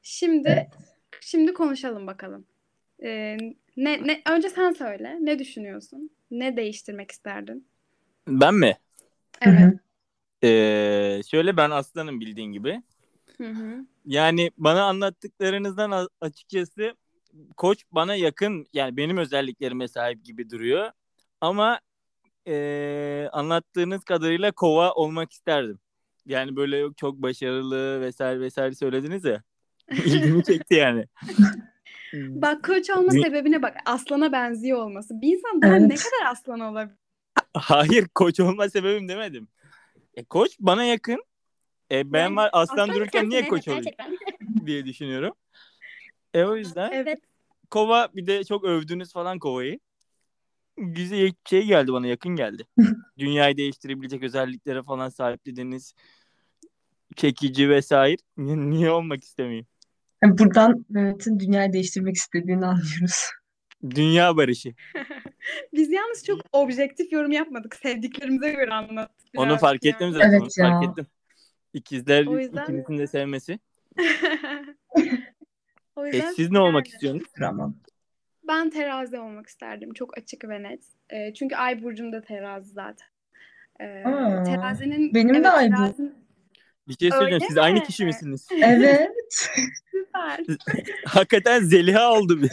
Şimdi 0.02 0.48
Evet. 0.50 0.68
şimdi 1.22 1.54
konuşalım 1.54 2.08
bakalım. 2.08 2.46
Ee, 3.04 3.38
ne 3.78 4.08
ne 4.08 4.22
önce 4.32 4.50
sen 4.50 4.72
söyle. 4.72 5.18
Ne 5.22 5.40
düşünüyorsun? 5.40 6.10
Ne 6.32 6.58
değiştirmek 6.58 7.12
isterdin? 7.12 7.68
Ben 8.28 8.54
mi? 8.54 8.78
Evet. 9.42 9.74
Ee, 10.44 11.22
şöyle 11.32 11.58
ben 11.58 11.70
aslanım 11.70 12.20
bildiğin 12.20 12.52
gibi. 12.52 12.82
Hı 13.38 13.50
hı. 13.50 13.86
Yani 14.06 14.52
bana 14.58 14.84
anlattıklarınızdan 14.84 16.08
açıkçası 16.22 16.96
koç 17.58 17.84
bana 17.92 18.16
yakın 18.16 18.66
yani 18.74 18.98
benim 18.98 19.18
özelliklerime 19.18 19.88
sahip 19.88 20.26
gibi 20.26 20.50
duruyor. 20.50 20.92
Ama 21.42 21.80
ee, 22.48 23.30
anlattığınız 23.32 24.04
kadarıyla 24.04 24.52
kova 24.52 24.92
olmak 24.92 25.32
isterdim. 25.32 25.80
Yani 26.26 26.56
böyle 26.56 26.94
çok 26.94 27.22
başarılı 27.22 28.02
vesaire 28.02 28.40
vesaire 28.40 28.76
söylediniz 28.76 29.26
ya. 29.26 29.44
İlgimi 29.92 30.44
çekti 30.44 30.76
yani. 30.76 31.06
Bak 32.14 32.64
koç 32.64 32.90
olma 32.90 33.12
Dü- 33.12 33.22
sebebine 33.22 33.62
bak. 33.62 33.78
Aslana 33.86 34.32
benziyor 34.32 34.78
olması. 34.78 35.22
Bir 35.22 35.34
insan 35.38 35.62
daha 35.62 35.76
ne 35.76 35.86
Evet. 35.86 36.04
kadar 36.04 36.32
aslan 36.32 36.60
olabilir? 36.60 36.98
Hayır 37.54 38.08
koç 38.08 38.40
olma 38.40 38.70
sebebim 38.70 39.10
demedim. 39.10 39.48
E, 40.14 40.24
koç 40.24 40.52
bana 40.60 40.84
yakın. 40.84 41.24
E, 41.92 42.14
ben 42.14 42.20
Yani 42.20 42.36
var 42.36 42.50
aslan 42.54 42.76
Aslan 42.84 42.96
dururken 42.96 43.30
niye 43.30 43.48
koç 43.48 43.68
olayım 43.68 43.86
diye 44.66 44.86
düşünüyorum. 44.86 45.34
E 46.34 46.44
o 46.44 46.56
yüzden 46.56 46.92
Evet. 46.92 47.20
kova 47.70 48.10
bir 48.16 48.28
de 48.28 48.44
çok 48.44 48.64
övdünüz 48.64 49.14
falan 49.14 49.40
kovayı. 49.40 49.80
Güzel 50.78 51.32
şey 51.50 51.66
geldi 51.66 51.94
bana 51.94 52.08
yakın 52.08 52.36
geldi. 52.36 52.64
Dünyayı 53.18 53.58
değiştirebilecek 53.58 54.24
özelliklere 54.24 54.84
falan 54.84 55.10
sahip 55.10 55.46
dediniz. 55.46 55.94
Çekici 57.16 57.70
vesaire. 57.70 58.18
Niye, 58.38 58.58
niye 58.58 58.92
olmak 58.92 59.24
istemeyeyim? 59.24 59.68
Yani 60.24 60.38
buradan 60.38 60.86
Mehmet'in 60.90 61.40
dünyayı 61.40 61.74
değiştirmek 61.74 62.16
istediğini 62.16 62.66
anlıyoruz. 62.66 63.30
Dünya 63.90 64.38
barışı. 64.38 64.74
Biz 65.74 65.92
yalnız 65.92 66.26
çok 66.26 66.40
objektif 66.52 67.12
yorum 67.12 67.32
yapmadık. 67.32 67.76
Sevdiklerimize 67.76 68.52
göre 68.52 68.74
anlattık. 68.74 69.28
Onu 69.38 69.58
fark 69.58 69.86
yani. 69.86 69.96
ettim 69.96 70.12
zaten. 70.12 70.30
Evet 70.30 70.42
onu 70.42 70.50
fark 70.70 70.84
ya. 70.84 70.90
ettim. 70.92 71.06
İkizler 71.74 72.26
O 72.26 72.40
yüzden- 72.40 72.64
ikinizin 72.64 72.98
de 72.98 73.08
sevmesi. 73.08 73.60
o 75.96 76.06
E, 76.06 76.10
yüzden 76.10 76.32
siz 76.34 76.52
ne 76.52 76.60
olmak 76.60 76.86
yani. 76.88 76.94
istiyorsunuz? 76.94 77.28
Ama 77.42 77.74
Ben 78.48 78.70
terazi 78.70 79.20
olmak 79.20 79.48
isterdim. 79.48 79.94
Çok 79.94 80.18
açık 80.18 80.50
ve 80.50 80.64
net. 80.64 80.84
Ee, 81.10 81.34
çünkü 81.34 81.56
ay 81.56 81.84
burcum 81.84 82.12
da 82.12 82.22
terazi 82.22 82.70
zaten. 82.72 83.08
Aa, 84.06 84.44
terazinin 84.44 85.14
benim 85.14 85.34
de 85.34 85.38
evet, 85.38 85.48
ay 85.48 85.72
bu- 85.72 85.76
terazinin 85.76 86.16
Bir 86.88 86.98
şey 86.98 87.12
söyleyeceğim. 87.12 87.34
Öyle 87.34 87.48
Siz 87.48 87.58
aynı 87.58 87.84
kişi 87.84 88.06
misiniz? 88.06 88.48
evet. 88.62 89.12
süper. 89.91 90.39
Hakikaten 91.06 91.60
Zeliha 91.63 92.13
oldu 92.13 92.41
bir. 92.41 92.51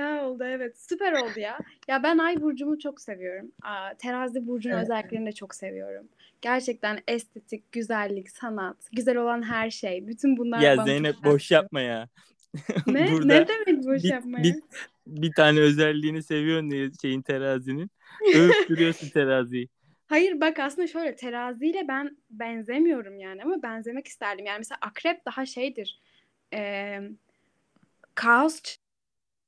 Ya 0.00 0.24
oldu 0.24 0.44
evet. 0.44 0.78
Süper 0.78 1.12
oldu 1.12 1.40
ya. 1.40 1.58
Ya 1.88 2.02
ben 2.02 2.18
ay 2.18 2.40
burcumu 2.40 2.78
çok 2.78 3.00
seviyorum. 3.00 3.52
Aa, 3.62 3.94
terazi 3.98 4.46
burcunun 4.46 4.74
Evet. 4.74 4.84
özelliklerini 4.84 5.26
de 5.26 5.32
çok 5.32 5.54
seviyorum. 5.54 6.08
Gerçekten 6.40 7.00
estetik, 7.08 7.72
güzellik, 7.72 8.30
sanat, 8.30 8.76
güzel 8.92 9.16
olan 9.16 9.42
her 9.42 9.70
şey. 9.70 10.06
Bütün 10.06 10.36
bunlar 10.36 10.60
Ya 10.60 10.76
bana 10.76 10.86
Zeynep 10.86 11.14
çok 11.14 11.24
boş 11.24 11.50
yapma 11.50 11.80
ya. 11.80 12.08
Ne? 12.86 13.12
Burada 13.12 13.26
ne 13.26 13.48
demek 13.48 13.84
boş 13.84 14.02
bir, 14.02 14.08
yapmaya? 14.08 14.42
bir, 14.42 14.54
bir 15.06 15.32
tane 15.36 15.60
özelliğini 15.60 16.22
seviyorsun 16.22 16.70
diye 16.70 16.90
şeyin 17.02 17.22
terazinin. 17.22 17.90
Övüp 18.34 18.68
duruyorsun 18.68 19.08
teraziyi. 19.08 19.68
Hayır 20.12 20.40
bak 20.40 20.58
aslında 20.58 20.86
şöyle 20.86 21.16
teraziyle 21.16 21.88
ben 21.88 22.16
benzemiyorum 22.30 23.18
yani 23.18 23.42
ama 23.42 23.62
benzemek 23.62 24.06
isterdim. 24.06 24.46
Yani 24.46 24.58
mesela 24.58 24.78
akrep 24.80 25.26
daha 25.26 25.46
şeydir. 25.46 26.00
E, 26.54 26.98
kaos 28.14 28.60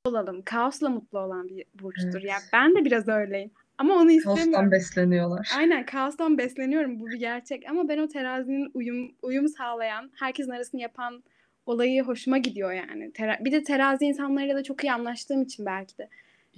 olalım. 0.04 0.42
Kaosla 0.42 0.88
mutlu 0.88 1.18
olan 1.18 1.48
bir 1.48 1.64
burçtur. 1.74 2.20
Evet. 2.20 2.24
Yani 2.24 2.42
ben 2.52 2.76
de 2.76 2.84
biraz 2.84 3.08
öyleyim. 3.08 3.50
Ama 3.78 3.94
onu 3.94 4.10
istemiyorum. 4.10 4.52
Kaostan 4.52 4.70
besleniyorlar. 4.70 5.50
Aynen 5.56 5.86
kaostan 5.86 6.38
besleniyorum 6.38 7.00
bu 7.00 7.06
bir 7.06 7.18
gerçek 7.18 7.70
ama 7.70 7.88
ben 7.88 7.98
o 7.98 8.08
terazinin 8.08 8.70
uyum 8.74 9.14
uyum 9.22 9.48
sağlayan, 9.48 10.10
herkesin 10.18 10.50
arasını 10.50 10.80
yapan 10.80 11.24
olayı 11.66 12.02
hoşuma 12.02 12.38
gidiyor 12.38 12.72
yani. 12.72 13.12
Tera- 13.12 13.44
bir 13.44 13.52
de 13.52 13.62
terazi 13.62 14.04
insanlarıyla 14.04 14.56
da 14.56 14.62
çok 14.62 14.84
iyi 14.84 14.92
anlaştığım 14.92 15.42
için 15.42 15.66
belki 15.66 15.98
de. 15.98 16.08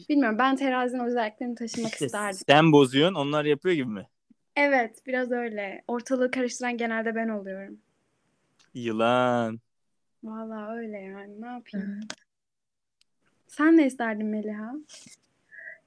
Bilmiyorum 0.08 0.38
ben 0.38 0.56
terazinin 0.56 1.04
özelliklerini 1.04 1.54
taşımak 1.54 1.92
İşte 1.92 2.06
isterdim. 2.06 2.38
sen 2.48 2.72
bozuyorsun 2.72 3.14
onlar 3.14 3.44
yapıyor 3.44 3.74
gibi 3.74 3.88
mi? 3.90 4.06
Evet 4.56 5.06
biraz 5.06 5.30
öyle. 5.30 5.84
Ortalığı 5.88 6.30
karıştıran 6.30 6.76
genelde 6.76 7.14
ben 7.14 7.28
oluyorum. 7.28 7.78
Yılan. 8.74 9.60
Vallahi 10.24 10.76
öyle 10.78 10.98
yani 10.98 11.40
ne 11.40 11.46
yapayım. 11.46 12.00
Sen 13.46 13.76
ne 13.76 13.86
isterdin 13.86 14.26
Meliha? 14.26 14.72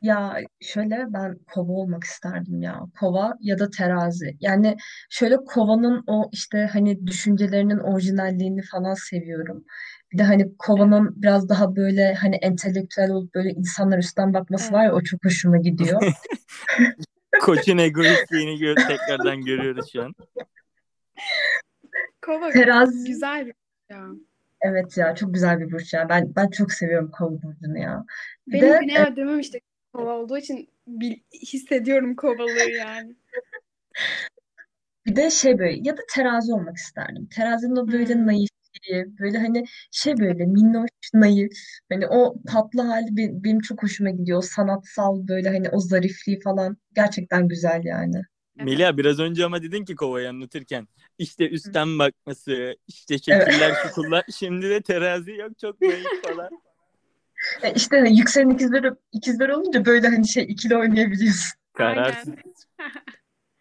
Ya 0.01 0.37
şöyle 0.59 1.05
ben 1.13 1.39
kova 1.53 1.71
olmak 1.71 2.03
isterdim 2.03 2.61
ya. 2.61 2.79
Kova 2.99 3.33
ya 3.39 3.59
da 3.59 3.69
terazi. 3.69 4.37
Yani 4.39 4.77
şöyle 5.09 5.35
kovanın 5.37 6.03
o 6.07 6.29
işte 6.33 6.69
hani 6.73 7.07
düşüncelerinin 7.07 7.77
orijinalliğini 7.77 8.61
falan 8.61 8.93
seviyorum. 8.93 9.65
Bir 10.13 10.17
de 10.17 10.23
hani 10.23 10.57
kovanın 10.57 11.21
biraz 11.21 11.49
daha 11.49 11.75
böyle 11.75 12.13
hani 12.13 12.35
entelektüel 12.35 13.09
olup 13.11 13.35
böyle 13.35 13.49
insanlar 13.49 13.97
üstten 13.97 14.33
bakması 14.33 14.73
var 14.73 14.85
ya 14.85 14.93
o 14.93 15.01
çok 15.01 15.25
hoşuma 15.25 15.57
gidiyor. 15.57 16.01
Koçun 17.39 17.77
egoistliğini 17.77 18.59
gör 18.59 18.75
tekrardan 18.75 19.45
görüyoruz 19.45 19.91
şu 19.93 20.03
an. 20.03 20.15
Kova 22.25 22.49
Terazi 22.51 23.07
güzel 23.07 23.45
bir 23.45 23.53
ya. 23.89 24.07
evet 24.61 24.97
ya 24.97 25.15
çok 25.15 25.33
güzel 25.33 25.59
bir 25.59 25.71
burç 25.71 25.93
ya. 25.93 26.09
Ben 26.09 26.35
ben 26.35 26.49
çok 26.49 26.71
seviyorum 26.73 27.11
kova 27.11 27.41
burcunu 27.41 27.77
ya. 27.77 28.05
Bir 28.47 28.61
Benim 28.61 28.73
de 28.73 28.79
güney 28.81 29.15
düğümüm 29.15 29.39
işte 29.39 29.59
kova 29.93 30.13
olduğu 30.17 30.37
için 30.37 30.69
bil- 30.87 31.21
hissediyorum 31.53 32.15
kovalığı 32.15 32.69
yani. 32.77 33.15
Bir 35.05 35.15
de 35.15 35.29
şey 35.29 35.59
böyle 35.59 35.79
ya 35.83 35.97
da 35.97 36.01
terazi 36.13 36.53
olmak 36.53 36.77
isterdim. 36.77 37.27
Terazinin 37.35 37.75
o 37.75 37.87
böyle 37.91 38.13
Hmm. 38.13 38.25
Naifliği, 38.87 39.19
böyle 39.19 39.37
hani 39.37 39.63
şey 39.91 40.17
böyle 40.17 40.45
minnoş, 40.45 40.89
naif. 41.13 41.51
Hani 41.91 42.07
o 42.07 42.35
tatlı 42.47 42.81
hali 42.81 43.17
be- 43.17 43.43
benim 43.43 43.59
çok 43.59 43.83
hoşuma 43.83 44.09
gidiyor. 44.09 44.37
O 44.37 44.41
sanatsal 44.41 45.27
böyle 45.27 45.49
hani 45.49 45.69
o 45.69 45.79
zarifliği 45.79 46.39
falan 46.39 46.77
gerçekten 46.95 47.47
güzel 47.47 47.81
yani. 47.83 48.21
Evet. 48.57 48.65
Melia 48.65 48.97
biraz 48.97 49.19
önce 49.19 49.45
ama 49.45 49.63
dedin 49.63 49.85
ki 49.85 49.95
kovayı 49.95 50.29
anlatırken 50.29 50.87
işte 51.17 51.49
üstten 51.49 51.99
bakması, 51.99 52.75
işte 52.87 53.15
Evet. 53.29 53.47
şekiller, 53.47 53.71
şukullar. 53.83 54.23
Şimdi 54.35 54.69
de 54.69 54.81
terazi 54.81 55.31
yok 55.31 55.59
çok 55.61 55.81
naif 55.81 56.21
falan. 56.21 56.49
E 57.63 57.73
işte 57.75 57.97
hani 57.97 58.17
yükselen 58.17 58.49
ikizler 58.49 58.93
ikizler 59.11 59.49
olunca 59.49 59.85
böyle 59.85 60.07
hani 60.07 60.27
şey 60.27 60.43
ikili 60.43 60.77
oynayabiliyorsun. 60.77 61.59
Kararsız. 61.73 62.29
Aynen. 62.29 62.53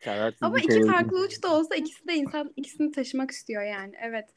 Kararsız 0.05 0.43
Ama 0.43 0.57
bir 0.57 0.63
iki 0.63 0.87
farklı 0.87 1.25
uç 1.25 1.43
da 1.43 1.55
olsa 1.55 1.75
ikisi 1.75 2.09
de 2.09 2.15
insan 2.15 2.53
ikisini 2.57 2.91
taşımak 2.93 3.31
istiyor 3.31 3.63
yani. 3.63 3.93
Evet. 4.03 4.29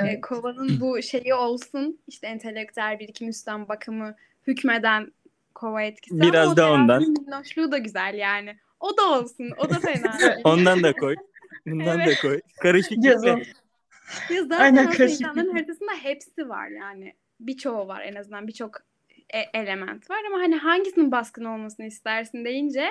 Evet. 0.00 0.20
kovanın 0.20 0.80
bu 0.80 1.02
şeyi 1.02 1.34
olsun. 1.34 1.98
işte 2.06 2.26
entelektüel 2.26 2.98
birikim 2.98 3.28
üstten 3.28 3.68
bakımı 3.68 4.16
hükmeden 4.46 5.12
kova 5.54 5.82
etkisi. 5.82 6.20
Biraz 6.20 6.56
da 6.56 6.72
ondan. 6.72 7.02
minnoşluğu 7.02 7.72
da 7.72 7.78
güzel 7.78 8.14
yani. 8.14 8.56
O 8.80 8.96
da 8.96 9.02
olsun. 9.02 9.50
O 9.58 9.70
da 9.70 9.74
fena 9.74 10.18
değil. 10.20 10.32
Ondan 10.44 10.82
da 10.82 10.92
koy. 10.92 11.16
Bundan 11.66 12.00
Evet. 12.00 12.08
da 12.08 12.28
koy. 12.28 12.40
Karışık 12.60 13.04
Yazın. 13.04 13.42
Ya 14.30 14.42
zaten 14.42 14.60
Aynen, 14.60 14.90
karışık 14.90 15.20
insanların 15.20 15.52
haritasında 15.52 15.92
hepsi 16.02 16.48
var 16.48 16.68
yani. 16.68 17.14
Birçoğu 17.40 17.88
var 17.88 18.00
en 18.00 18.14
azından 18.14 18.48
birçok 18.48 18.76
e- 19.34 19.60
element 19.60 20.10
var 20.10 20.18
ama 20.28 20.38
hani 20.38 20.56
hangisinin 20.56 21.12
baskın 21.12 21.44
olmasını 21.44 21.86
istersin 21.86 22.44
deyince 22.44 22.88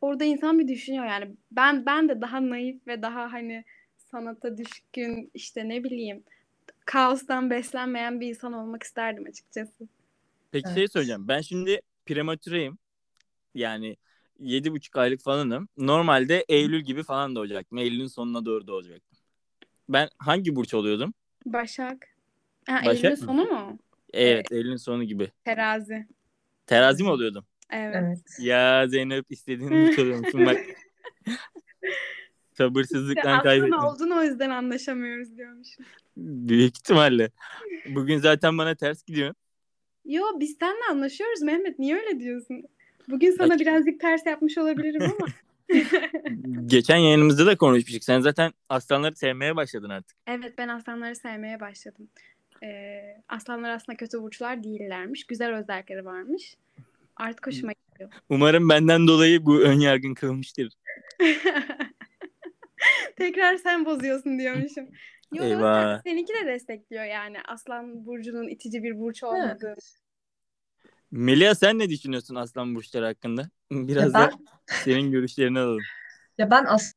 orada 0.00 0.24
insan 0.24 0.58
bir 0.58 0.68
düşünüyor 0.68 1.06
yani. 1.06 1.28
Ben 1.52 1.86
ben 1.86 2.08
de 2.08 2.20
daha 2.20 2.48
naif 2.48 2.86
ve 2.86 3.02
daha 3.02 3.32
hani 3.32 3.64
sanata 4.10 4.58
düşkün 4.58 5.30
işte 5.34 5.68
ne 5.68 5.84
bileyim 5.84 6.24
kaostan 6.84 7.50
beslenmeyen 7.50 8.20
bir 8.20 8.28
insan 8.28 8.52
olmak 8.52 8.82
isterdim 8.82 9.24
açıkçası. 9.28 9.88
Peki 10.50 10.64
Evet. 10.68 10.78
şey 10.78 10.88
söyleyeceğim. 10.88 11.28
Ben 11.28 11.40
şimdi 11.40 11.80
prematüreyim. 12.06 12.78
Yani 13.54 13.96
yedi 14.38 14.72
buçuk 14.72 14.96
aylık 14.96 15.20
falanım. 15.20 15.68
Normalde 15.76 16.44
Eylül 16.48 16.80
gibi 16.80 17.02
falan 17.02 17.36
doğacaktım. 17.36 17.78
Eylül'ün 17.78 18.06
sonuna 18.06 18.44
doğru 18.44 18.66
doğacaktım. 18.66 19.18
Ben 19.88 20.08
hangi 20.18 20.56
burç 20.56 20.74
oluyordum? 20.74 21.14
Başak. 21.46 22.08
Ha, 22.66 22.80
Başak 22.84 23.04
Eylül'ün 23.04 23.26
sonu 23.26 23.44
mu? 23.44 23.78
Evet, 24.12 24.52
Eylül'ün 24.52 24.76
sonu 24.76 25.04
gibi. 25.04 25.30
Terazi. 25.44 26.06
Terazi 26.66 27.02
mi 27.02 27.10
oluyordum? 27.10 27.44
Evet. 27.70 27.96
Evet. 27.96 28.18
Ya 28.40 28.88
Zeynep 28.88 29.26
istediğin 29.30 29.70
burç 29.70 29.98
oluyormuşsun 29.98 30.46
bak. 30.46 30.56
Sabırsızlıktan 32.58 33.30
Aslan 33.30 33.42
kaybettim. 33.42 33.78
oldun 33.78 34.10
o 34.10 34.22
yüzden 34.22 34.50
anlaşamıyoruz 34.50 35.36
diyormuşum. 35.36 35.84
Büyük 36.16 36.76
ihtimalle. 36.78 37.30
Bugün 37.88 38.18
zaten 38.18 38.58
bana 38.58 38.74
ters 38.74 39.04
gidiyor. 39.04 39.34
Yo 40.04 40.22
biz 40.40 40.56
seninle 40.60 40.84
anlaşıyoruz 40.90 41.42
Mehmet. 41.42 41.78
Niye 41.78 41.96
öyle 41.96 42.20
diyorsun? 42.20 42.62
Bugün 43.08 43.30
sana 43.36 43.54
Aç- 43.54 43.60
birazcık 43.60 44.00
ters 44.00 44.26
yapmış 44.26 44.58
olabilirim 44.58 45.02
ama. 45.02 45.26
Geçen 46.66 46.96
yayınımızda 46.96 47.46
da 47.46 47.56
konuşmuştuk. 47.56 48.04
Sen 48.04 48.20
zaten 48.20 48.52
aslanları 48.68 49.16
sevmeye 49.16 49.56
başladın 49.56 49.90
artık. 49.90 50.16
evet 50.26 50.54
ben 50.58 50.68
aslanları 50.68 51.16
sevmeye 51.16 51.60
başladım. 51.60 52.08
Ee, 52.62 53.00
aslanlar 53.28 53.70
aslında 53.70 53.96
kötü 53.96 54.22
burçlar 54.22 54.64
değillermiş. 54.64 55.24
Güzel 55.24 55.54
özellikleri 55.54 56.04
varmış. 56.04 56.56
Artık 57.16 57.46
hoşuma 57.46 57.72
gidiyor. 57.72 58.10
Umarım 58.28 58.68
benden 58.68 59.06
dolayı 59.08 59.46
bu 59.46 59.60
ön 59.60 59.80
yargın 59.80 60.14
kırılmıştır. 60.14 60.72
Tekrar 63.16 63.56
sen 63.56 63.84
bozuyorsun 63.84 64.38
diyormuşum. 64.38 64.88
Yo, 65.34 65.44
Eyvah. 65.44 66.02
Seninki 66.06 66.32
de 66.34 66.46
destekliyor 66.46 67.04
yani. 67.04 67.36
Aslan 67.48 68.06
burcunun 68.06 68.48
itici 68.48 68.82
bir 68.82 68.98
burç 68.98 69.22
olmadığı. 69.22 69.74
Melia 71.10 71.54
sen 71.54 71.78
ne 71.78 71.88
düşünüyorsun 71.88 72.34
aslan 72.34 72.74
burçları 72.74 73.04
hakkında? 73.04 73.50
Biraz 73.70 74.14
Ya 74.14 74.14
da 74.14 74.30
ben 74.30 74.30
senin 74.66 75.10
görüşlerini 75.10 75.58
alalım. 75.58 75.82
Ya 76.38 76.50
ben 76.50 76.64
as 76.64 76.94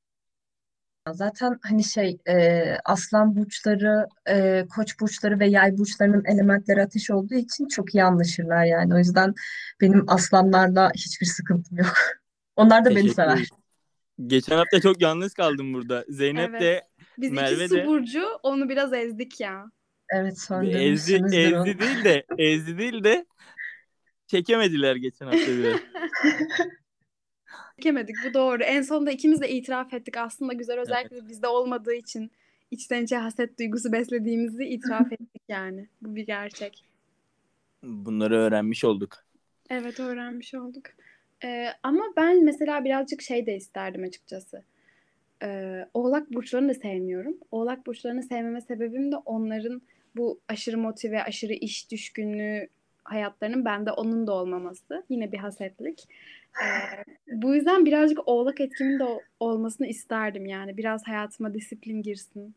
zaten 1.09 1.59
hani 1.63 1.83
şey 1.83 2.17
e, 2.27 2.63
aslan 2.85 3.35
burçları, 3.35 4.07
e, 4.29 4.65
koç 4.75 4.99
burçları 4.99 5.39
ve 5.39 5.47
yay 5.47 5.77
burçlarının 5.77 6.25
elementleri 6.25 6.81
ateş 6.81 7.11
olduğu 7.11 7.35
için 7.35 7.67
çok 7.67 7.95
iyi 7.95 8.03
anlaşırlar 8.03 8.65
yani. 8.65 8.95
O 8.95 8.97
yüzden 8.97 9.33
benim 9.81 10.05
aslanlarla 10.07 10.91
hiçbir 10.95 11.25
sıkıntım 11.25 11.77
yok. 11.77 11.93
Onlar 12.55 12.85
da 12.85 12.89
beni 12.89 12.97
Teşekkür 12.97 13.15
sever. 13.15 13.49
Geçen 14.27 14.55
hafta 14.57 14.81
çok 14.81 15.01
yalnız 15.01 15.33
kaldım 15.33 15.73
burada. 15.73 16.05
Zeynep 16.09 16.49
Evet. 16.49 16.61
de 16.61 16.81
Biz 17.17 17.31
Merve 17.31 17.55
iki 17.55 17.67
su 17.69 17.75
de- 17.75 17.85
burcu 17.87 18.23
onu 18.43 18.69
biraz 18.69 18.93
ezdik 18.93 19.39
ya. 19.39 19.71
Evet 20.13 20.39
sonra 20.39 20.67
ezdi, 20.69 21.13
ezdi 21.15 21.79
değil 21.79 22.03
de 22.03 22.25
ezdi 22.37 22.77
değil 22.77 23.03
de 23.03 23.25
çekemediler 24.27 24.95
geçen 24.95 25.25
hafta 25.25 25.47
biraz. 25.47 25.79
Çekemedik 27.77 28.15
bu 28.29 28.33
doğru. 28.33 28.63
En 28.63 28.81
sonunda 28.81 29.11
ikimiz 29.11 29.41
de 29.41 29.49
itiraf 29.49 29.93
ettik. 29.93 30.17
Aslında 30.17 30.53
güzel 30.53 30.79
özellikleri 30.79 31.27
bizde 31.29 31.47
olmadığı 31.47 31.93
için 31.93 32.31
içten 32.71 33.03
içe 33.03 33.15
haset 33.17 33.59
duygusu 33.59 33.91
beslediğimizi 33.91 34.63
itiraf 34.65 35.11
ettik 35.11 35.41
yani. 35.49 35.89
Bu 36.01 36.15
bir 36.15 36.25
gerçek. 36.25 36.85
Bunları 37.83 38.37
öğrenmiş 38.37 38.83
olduk. 38.83 39.17
Evet 39.69 39.99
öğrenmiş 39.99 40.53
olduk. 40.53 40.83
Ee, 41.43 41.67
ama 41.83 42.03
ben 42.17 42.43
mesela 42.43 42.83
birazcık 42.85 43.21
şey 43.21 43.45
de 43.45 43.55
isterdim 43.55 44.03
açıkçası. 44.03 44.63
Ee, 45.43 45.85
Oğlak 45.93 46.33
burçlarını 46.33 46.69
da 46.69 46.73
sevmiyorum. 46.73 47.37
Oğlak 47.51 47.85
burçlarını 47.87 48.23
sevmeme 48.23 48.61
sebebim 48.61 49.11
de 49.11 49.15
onların 49.15 49.81
bu 50.15 50.39
aşırı 50.47 50.77
motive, 50.77 51.23
aşırı 51.23 51.53
iş 51.53 51.91
düşkünlüğü 51.91 52.67
hayatlarının 53.03 53.65
bende 53.65 53.91
onun 53.91 54.27
da 54.27 54.33
olmaması. 54.33 55.03
Yine 55.09 55.31
bir 55.31 55.37
hasetlik. 55.37 56.07
Ee, 56.63 57.03
bu 57.27 57.55
yüzden 57.55 57.85
birazcık 57.85 58.27
oğlak 58.27 58.61
etkimin 58.61 58.99
de 58.99 59.05
olmasını 59.39 59.87
isterdim 59.87 60.45
yani. 60.45 60.77
Biraz 60.77 61.07
hayatıma 61.07 61.53
disiplin 61.53 62.01
girsin. 62.01 62.55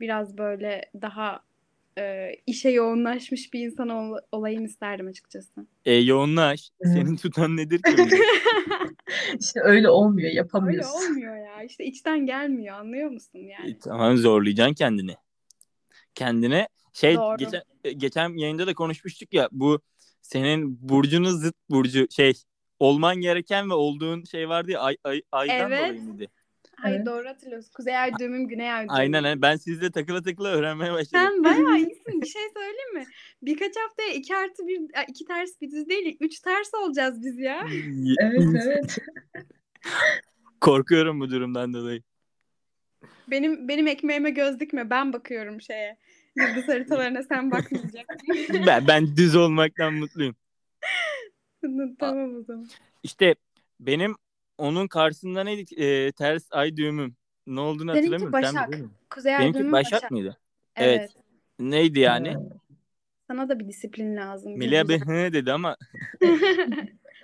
Biraz 0.00 0.38
böyle 0.38 0.82
daha 1.02 1.40
e, 1.98 2.32
işe 2.46 2.68
yoğunlaşmış 2.70 3.52
bir 3.52 3.60
insan 3.60 3.88
ol- 3.88 4.18
olayım 4.32 4.64
isterdim 4.64 5.06
açıkçası. 5.06 5.66
E 5.84 5.94
yoğunlaş. 5.94 6.70
Evet. 6.80 6.92
Senin 6.94 7.16
tutan 7.16 7.56
nedir 7.56 7.82
ki? 7.82 7.92
İşte 9.40 9.60
öyle 9.60 9.88
olmuyor, 9.88 10.28
Öyle 10.28 10.36
yapamıyorsun. 10.36 10.90
olmuyor 11.10 11.36
ya. 11.36 11.62
İşte 11.62 11.84
içten 11.84 12.26
gelmiyor 12.26 12.78
anlıyor 12.78 13.10
musun 13.10 13.38
yani? 13.38 13.70
E, 13.70 13.78
tamam 13.78 14.16
zorlayacaksın 14.16 14.74
kendini. 14.74 15.14
Kendine 16.14 16.68
şey 16.92 17.14
Doğru. 17.14 17.36
geçen 17.36 17.62
e, 17.84 17.92
geçen 17.92 18.36
yayında 18.38 18.66
da 18.66 18.74
konuşmuştuk 18.74 19.34
ya 19.34 19.48
bu 19.52 19.80
senin 20.22 20.88
burcunun 20.88 21.30
zıt 21.30 21.54
burcu 21.70 22.06
şey 22.10 22.32
olman 22.78 23.16
gereken 23.16 23.70
ve 23.70 23.74
olduğun 23.74 24.24
şey 24.24 24.48
vardı 24.48 24.70
ya 24.70 24.80
ay, 24.80 24.96
ay, 25.04 25.22
aydan 25.32 25.70
Evet. 25.72 25.78
dolayı 25.88 26.02
mıydı? 26.02 26.26
Hayır 26.82 26.96
Evet. 26.96 27.06
doğru 27.06 27.28
hatırlıyorsun. 27.28 27.72
Kuzey 27.72 27.98
ay 27.98 28.12
düğümüm, 28.18 28.48
güney 28.48 28.72
ay 28.72 28.80
düğümüm. 28.80 28.94
Aynen 28.94 29.24
aynen. 29.24 29.42
ben 29.42 29.56
sizle 29.56 29.90
takıla 29.90 30.22
takıla 30.22 30.48
öğrenmeye 30.48 30.92
başladım. 30.92 31.08
Sen 31.32 31.44
bayağı 31.44 31.76
iyisin. 31.78 32.22
Bir 32.22 32.26
şey 32.26 32.42
söyleyeyim 32.54 32.94
mi? 32.94 33.04
Birkaç 33.42 33.72
haftaya 33.76 34.12
iki 34.14 34.36
artı 34.36 34.66
bir, 34.66 34.80
iki 35.08 35.24
ters 35.24 35.60
bir 35.60 35.70
düz 35.70 35.88
değil, 35.88 36.16
üç 36.20 36.40
ters 36.40 36.74
olacağız 36.74 37.24
biz 37.24 37.38
ya. 37.38 37.66
Evet 38.20 38.42
evet. 38.66 38.98
Korkuyorum 40.60 41.20
bu 41.20 41.30
durumdan 41.30 41.74
dolayı. 41.74 42.02
Benim 43.28 43.68
benim 43.68 43.86
ekmeğime 43.86 44.30
göz 44.30 44.60
dikme. 44.60 44.90
Ben 44.90 45.12
bakıyorum 45.12 45.60
şeye. 45.60 45.98
Yıldız 46.36 46.68
haritalarına 46.68 47.22
sen 47.22 47.50
bakmayacaksın. 47.50 48.18
Ben, 48.66 48.86
ben 48.88 49.16
düz 49.16 49.36
olmaktan 49.36 49.94
mutluyum. 49.94 50.36
tamam 51.98 52.36
o 52.36 52.42
zaman. 52.42 52.68
İşte 53.02 53.34
benim 53.80 54.14
onun 54.58 54.88
karşısında 54.88 55.44
neydi? 55.44 55.74
E, 55.82 56.12
ters 56.12 56.42
ay 56.50 56.76
düğümüm. 56.76 57.16
Ne 57.46 57.60
olduğunu 57.60 57.92
Seninki 57.92 58.10
hatırlamıyorum. 58.10 58.32
Sen 58.42 58.54
Başak. 58.54 58.68
musun? 58.68 58.92
Kuzey 59.10 59.34
ay 59.34 59.40
Benimki 59.40 59.58
düğümüm 59.58 59.72
Başak, 59.72 59.92
Başak. 59.92 60.10
mıydı? 60.10 60.36
Evet. 60.76 60.98
Evet. 61.00 61.10
Neydi 61.58 62.00
yani? 62.00 62.36
Sana 63.28 63.48
da 63.48 63.58
bir 63.58 63.68
disiplin 63.68 64.16
lazım. 64.16 64.60
bir 64.88 65.00
düzen. 65.00 65.28
hı 65.28 65.32
dedi 65.32 65.52
ama 65.52 65.76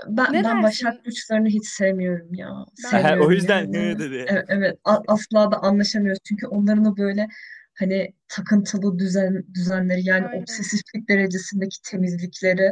Ben, 0.07 0.33
Ne 0.33 0.37
ben 0.37 0.45
dersin? 0.45 0.63
Başak 0.63 1.07
burçlarını 1.07 1.49
hiç 1.49 1.67
sevmiyorum 1.67 2.35
ya. 2.35 2.51
Ben- 2.85 2.91
Sevmiyorum 2.91 3.27
o 3.27 3.31
yüzden 3.31 3.59
yani. 3.73 3.95
hı 3.95 3.99
dedi. 3.99 4.25
Evet, 4.29 4.45
evet 4.49 4.79
a- 4.85 5.03
asla 5.09 5.53
da 5.53 5.57
anlaşamıyoruz. 5.63 6.19
Çünkü 6.25 6.47
onların 6.47 6.85
o 6.85 6.97
böyle 6.97 7.29
hani 7.75 8.15
takıntılı 8.29 8.99
düzen 8.99 9.45
düzenleri 9.55 10.05
yani 10.09 10.27
Aynen. 10.27 10.43
obsesiflik 10.43 11.09
derecesindeki 11.09 11.77
temizlikleri 11.83 12.71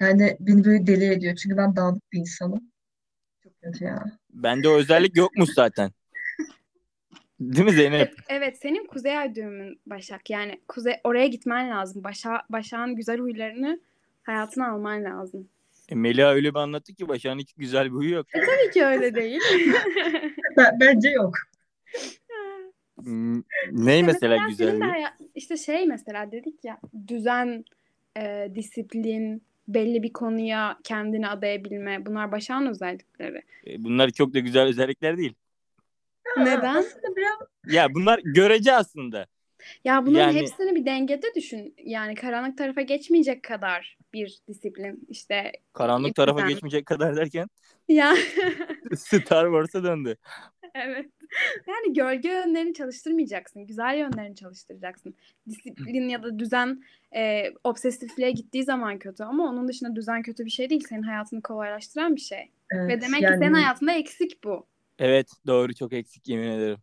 yani 0.00 0.36
beni 0.40 0.64
böyle 0.64 0.86
deli 0.86 1.04
ediyor. 1.12 1.36
Çünkü 1.36 1.56
ben 1.56 1.76
dağınık 1.76 2.12
bir 2.12 2.18
insanım. 2.18 2.60
Kötü 3.62 3.84
ya. 3.84 4.04
Bende 4.30 4.68
o 4.68 4.72
özellik 4.72 5.16
yokmuş 5.16 5.50
zaten. 5.50 5.90
Değil 7.40 7.64
mi 7.64 7.72
Zeynep? 7.72 8.00
Evet, 8.00 8.14
evet 8.28 8.58
senin 8.62 8.86
kuzey 8.86 9.18
ay 9.18 9.34
düğümün 9.34 9.80
Başak. 9.86 10.30
Yani 10.30 10.60
kuzey 10.68 10.94
oraya 11.04 11.26
gitmen 11.26 11.70
lazım. 11.70 12.04
Başa, 12.04 12.42
Başak'ın 12.50 12.96
güzel 12.96 13.18
huylarını 13.18 13.80
hayatına 14.22 14.70
alman 14.70 15.04
lazım. 15.04 15.48
E, 15.88 15.94
Melia 15.94 16.30
öyle 16.30 16.50
bir 16.50 16.58
anlattı 16.58 16.94
ki 16.94 17.08
Başak'ın 17.08 17.38
hiç 17.38 17.52
güzel 17.52 17.84
bir 17.84 17.90
huyu 17.90 18.10
yok. 18.10 18.26
Tabii 18.32 18.72
ki 18.72 18.84
öyle 18.84 19.14
değil. 19.14 19.40
Ben- 20.56 20.80
bence 20.80 21.10
yok. 21.10 21.34
Hmm, 23.04 23.42
Ney 23.70 24.02
mesela 24.02 24.36
senin 24.36 24.48
güzel 24.48 24.80
huyu? 24.80 25.04
işte 25.34 25.56
şey 25.56 25.86
mesela 25.86 26.32
dedik 26.32 26.64
ya 26.64 26.80
düzen, 27.08 27.64
e, 28.16 28.52
disiplin, 28.54 29.42
belli 29.74 30.02
bir 30.02 30.12
konuya 30.12 30.78
kendini 30.84 31.28
adayabilme. 31.28 32.06
Bunlar 32.06 32.32
Başak'ın 32.32 32.66
özellikleri. 32.66 33.42
E, 33.66 33.84
Bunlar 33.84 34.10
çok 34.10 34.34
da 34.34 34.38
güzel 34.38 34.62
özellikler 34.62 35.16
değil. 35.18 35.34
Neden? 36.38 36.74
Aslında 36.74 37.16
biraz 37.16 37.38
Ya 37.74 37.94
bunlar 37.94 38.20
görece 38.24 38.72
aslında. 38.72 39.26
Ya 39.84 40.06
bunların 40.06 40.26
Yani- 40.32 40.40
hepsini 40.40 40.74
bir 40.74 40.84
dengede 40.86 41.26
düşün. 41.36 41.74
Yani 41.84 42.14
karanlık 42.14 42.58
tarafa 42.58 42.80
geçmeyecek 42.80 43.42
kadar 43.42 43.98
bir 44.12 44.38
disiplin. 44.48 45.06
İşte 45.08 45.52
Karanlık 45.72 46.14
tarafa 46.14 46.48
geçmeyecek 46.48 46.86
kadar 46.86 47.16
derken 47.16 47.48
ya 47.88 48.14
Star 48.96 49.44
Wars'a 49.44 49.84
döndü. 49.84 50.16
Evet. 50.74 51.10
Yani 51.66 51.92
gölge 51.92 52.28
yönlerini 52.28 52.74
çalıştırmayacaksın. 52.74 53.66
Güzel 53.66 53.98
yönlerini 53.98 54.36
çalıştıracaksın. 54.36 55.14
Disiplin 55.48 56.08
ya 56.08 56.22
da 56.22 56.38
düzen 56.38 56.84
e, 57.16 57.52
obsesifliğe 57.64 58.30
gittiği 58.30 58.64
zaman 58.64 58.98
kötü 58.98 59.22
ama 59.24 59.44
onun 59.44 59.68
dışında 59.68 59.96
düzen 59.96 60.22
kötü 60.22 60.44
bir 60.44 60.50
şey 60.50 60.70
değil. 60.70 60.84
Senin 60.88 61.02
hayatını 61.02 61.42
kolaylaştıran 61.42 62.16
bir 62.16 62.20
şey. 62.20 62.50
evet, 62.70 62.88
Ve 62.88 63.00
demek 63.00 63.18
ki 63.18 63.24
yani 63.24 63.38
senin 63.38 63.54
hayatında 63.54 63.92
eksik 63.92 64.44
bu. 64.44 64.66
Evet 64.98 65.30
doğru 65.46 65.74
çok 65.74 65.92
eksik 65.92 66.28
yemin 66.28 66.48
ederim. 66.48 66.78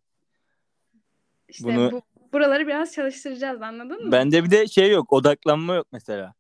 İşte 1.50 1.64
Bunu- 1.64 1.92
bu 1.92 2.02
buraları 2.34 2.68
biraz 2.68 2.94
çalıştıracağız 2.94 3.62
anladın 3.62 4.06
mı? 4.06 4.12
Bende 4.12 4.44
bir 4.44 4.52
de 4.52 4.68
şey 4.68 4.92
yok 4.92 5.14
odaklanma 5.14 5.76
yok 5.76 5.88
mesela. 5.92 6.34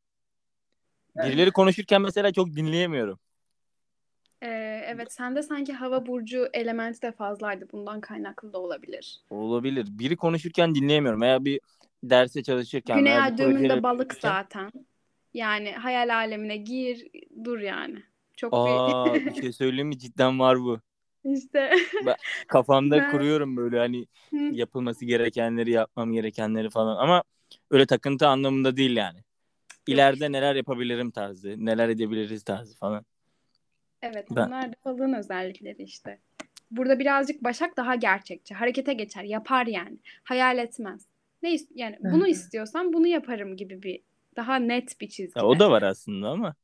Birileri 1.16 1.52
konuşurken 1.52 2.02
mesela 2.02 2.34
çok 2.34 2.56
dinleyemiyorum. 2.56 3.20
Ee, 4.41 4.82
evet 4.86 5.13
sende 5.13 5.43
sanki 5.43 5.73
hava 5.73 6.06
burcu 6.06 6.47
elementi 6.54 7.02
de 7.02 7.12
fazlaydı. 7.12 7.67
Bundan 7.71 8.02
kaynaklı 8.02 8.54
da 8.54 8.58
olabilir. 8.58 9.19
Olabilir. 9.30 9.86
Biri 10.00 10.15
konuşurken 10.15 10.76
dinleyemiyorum. 10.76 11.21
Veya 11.21 11.45
bir 11.45 11.60
derse 12.04 12.43
çalışırken 12.43 12.97
Güney 12.97 13.13
ay 13.13 13.34
bir 13.34 13.38
düğümünde 13.38 13.84
balık 13.84 14.13
zaten. 14.13 14.71
Yani 15.34 15.71
hayal 15.71 16.15
alemine 16.15 16.58
gir 16.58 17.08
dur 17.43 17.60
yani. 17.60 18.04
Çok 18.36 18.54
bir 18.54 18.58
Aa 18.58 19.13
bir 19.30 19.34
şey 19.34 19.52
söyleyeyim 19.54 19.88
mi? 19.88 20.00
Cidden 20.00 20.39
var 20.39 20.60
bu. 20.60 20.80
işte. 21.26 21.71
Kafamda 22.47 22.97
Ben- 23.00 23.12
kuruyorum 23.12 23.58
böyle 23.58 23.80
hani 23.80 24.06
yapılması 24.52 25.06
gerekenleri, 25.06 25.71
yapmam 25.71 26.13
gerekenleri 26.13 26.69
falan. 26.69 26.97
Ama 26.97 27.23
öyle 27.71 27.86
takıntı 27.86 28.28
anlamında 28.28 28.78
değil 28.78 28.95
yani. 28.97 29.19
İleride 29.88 30.32
neler 30.32 30.56
yapabilirim 30.56 31.12
tarzı, 31.12 31.56
neler 31.58 31.89
edebiliriz 31.89 32.43
tarzı 32.43 32.78
falan. 32.78 33.06
Evet 34.02 34.28
Ben- 34.32 34.46
bunlar 34.48 34.72
da 34.72 34.76
balığın 34.86 35.14
özellikleri 35.14 35.84
işte. 35.84 36.20
Burada 36.72 37.00
birazcık 37.00 37.44
Başak 37.44 37.78
daha 37.78 37.96
gerçekçi. 37.96 38.54
Harekete 38.54 38.94
geçer, 38.94 39.24
yapar 39.24 39.66
yani. 39.68 39.98
Hayal 40.24 40.58
etmez. 40.58 41.06
Ne 41.44 41.54
is- 41.56 41.68
yani 41.76 41.98
bunu 42.00 42.28
istiyorsam 42.28 42.94
bunu 42.94 43.08
yaparım 43.08 43.58
gibi 43.58 43.84
bir 43.84 44.00
daha 44.36 44.56
net 44.56 45.02
bir 45.02 45.10
çizgi. 45.10 45.40
Ya, 45.40 45.46
o 45.46 45.60
da 45.60 45.72
var 45.72 45.82
aslında 45.82 46.30
ama. 46.30 46.56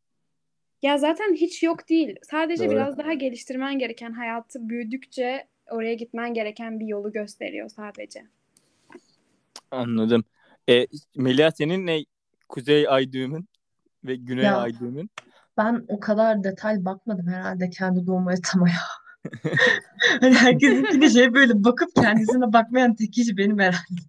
Ya 0.82 0.98
zaten 0.98 1.34
hiç 1.34 1.64
yok 1.64 1.90
değil. 1.90 2.16
Sadece 2.24 2.66
Doğru. 2.66 2.72
biraz 2.72 2.98
daha 2.98 3.14
geliştirmen 3.14 3.80
gereken 3.80 4.12
hayatı 4.12 4.70
büyüdükçe 4.70 5.48
oraya 5.70 5.94
gitmen 5.94 6.34
gereken 6.34 6.80
bir 6.80 6.88
yolu 6.88 7.12
gösteriyor 7.12 7.70
sadece. 7.70 8.24
Anladım. 9.72 10.24
E, 10.70 10.88
Melia 11.16 11.52
senin 11.52 11.86
ne? 11.88 12.00
Kuzey 12.50 12.86
ay 12.90 13.12
düğümün 13.12 13.46
ve 14.04 14.16
güney 14.16 14.44
Ya. 14.46 14.58
ay 14.58 14.80
düğümün. 14.80 15.10
Ben 15.58 15.86
o 15.88 16.00
kadar 16.00 16.44
detay 16.44 16.86
bakmadım 16.86 17.28
herhalde 17.28 17.70
kendi 17.70 18.08
doğum 18.08 18.26
haritama 18.26 18.70
ya. 18.70 18.76
Hani 20.22 20.34
herkesinkine 20.34 21.10
şey 21.10 21.34
böyle 21.34 21.64
bakıp 21.64 21.96
kendisine 21.96 22.54
bakmayan 22.54 22.96
tek 22.96 23.14
kişi 23.14 23.38
benim 23.38 23.60
herhalde. 23.60 24.02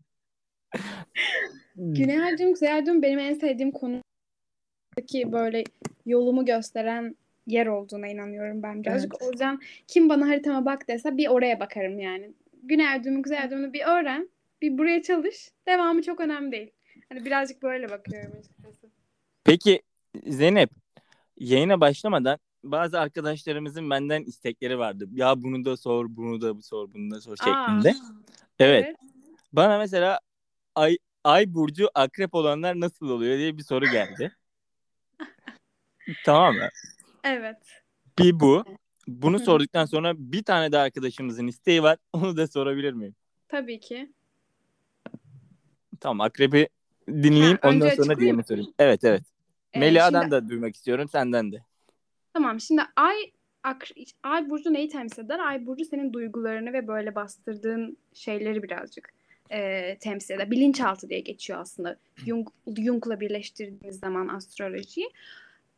Güney 1.76 2.22
Aydın, 2.22 2.52
Kuzey 2.52 2.72
Aydın 2.72 3.02
benim 3.02 3.18
en 3.18 3.34
sevdiğim 3.34 3.72
konudaki 3.72 5.32
böyle 5.32 5.64
yolumu 6.06 6.44
gösteren 6.44 7.16
yer 7.46 7.66
olduğuna 7.66 8.06
inanıyorum 8.08 8.62
ben 8.62 8.82
birazcık. 8.82 9.22
O 9.22 9.30
yüzden 9.30 9.60
kim 9.88 10.08
bana 10.08 10.28
haritama 10.28 10.64
bak 10.64 10.88
dese 10.88 11.16
bir 11.16 11.28
oraya 11.28 11.60
bakarım 11.60 11.98
yani. 11.98 12.30
Güney 12.62 12.88
Aydın, 12.88 13.22
Kuzey 13.22 13.38
Aydın'ı 13.38 13.72
bir 13.72 13.82
öğren, 13.86 14.28
bir 14.62 14.78
buraya 14.78 15.02
çalış. 15.02 15.50
Devamı 15.68 16.02
çok 16.02 16.20
önemli 16.20 16.52
değil. 16.52 16.70
Hani 17.08 17.24
birazcık 17.24 17.62
böyle 17.62 17.88
bakıyorum 17.90 18.32
açıkçası. 18.38 18.86
Peki 19.44 19.82
Zeynep 20.26 20.70
yayına 21.38 21.80
başlamadan 21.80 22.38
bazı 22.64 23.00
arkadaşlarımızın 23.00 23.90
benden 23.90 24.22
istekleri 24.22 24.78
vardı. 24.78 25.08
Ya 25.12 25.42
bunu 25.42 25.64
da 25.64 25.76
sor, 25.76 26.06
bunu 26.08 26.40
da 26.40 26.62
sor, 26.62 26.94
bunu 26.94 27.10
da 27.10 27.20
sor 27.20 27.36
şeklinde. 27.36 27.88
Aa, 27.90 28.22
Evet. 28.58 28.84
evet. 28.84 28.96
Bana 29.52 29.78
mesela 29.78 30.20
ay 30.74 30.98
ay 31.24 31.54
burcu 31.54 31.88
akrep 31.94 32.34
olanlar 32.34 32.80
nasıl 32.80 33.08
oluyor 33.08 33.38
diye 33.38 33.58
bir 33.58 33.62
soru 33.62 33.84
geldi. 33.84 34.36
tamam 36.24 36.54
mı? 36.54 36.68
Evet. 37.24 37.58
Bir 38.18 38.40
bu. 38.40 38.64
Bunu 39.06 39.38
sorduktan 39.38 39.84
sonra 39.84 40.14
bir 40.16 40.42
tane 40.42 40.72
de 40.72 40.78
arkadaşımızın 40.78 41.46
isteği 41.46 41.82
var. 41.82 41.98
Onu 42.12 42.36
da 42.36 42.46
sorabilir 42.46 42.92
miyim? 42.92 43.14
Tabii 43.48 43.80
ki. 43.80 44.12
Tamam 46.00 46.20
akrebi 46.20 46.68
dinleyeyim 47.08 47.58
Ha, 47.62 47.68
ondan 47.68 47.90
sonra 47.90 48.18
diğerini 48.18 48.44
sorayım. 48.44 48.74
Evet 48.78 49.04
evet. 49.04 49.33
Ee, 49.74 49.78
Melia'dan 49.80 50.20
şimdi- 50.20 50.30
da 50.30 50.48
duymak 50.48 50.74
istiyorum 50.74 51.08
senden 51.08 51.52
de. 51.52 51.62
Tamam 52.34 52.60
şimdi 52.60 52.82
ay 52.96 53.16
ak- 53.62 53.90
ay 54.22 54.50
burcu 54.50 54.72
neyi 54.72 54.88
temsil 54.88 55.24
eder? 55.24 55.38
Ay 55.38 55.66
burcu 55.66 55.84
senin 55.84 56.12
duygularını 56.12 56.72
ve 56.72 56.88
böyle 56.88 57.14
bastırdığın 57.14 57.96
şeyleri 58.14 58.62
birazcık 58.62 59.12
e, 59.50 59.96
temsil 59.98 60.34
eder. 60.34 60.50
Bilinçaltı 60.50 61.08
diye 61.08 61.20
geçiyor 61.20 61.58
aslında. 61.60 61.96
Jung, 62.16 62.48
Jung'la 62.78 63.20
birleştirdiğimiz 63.20 63.98
zaman 63.98 64.28
astrolojiyi. 64.28 65.10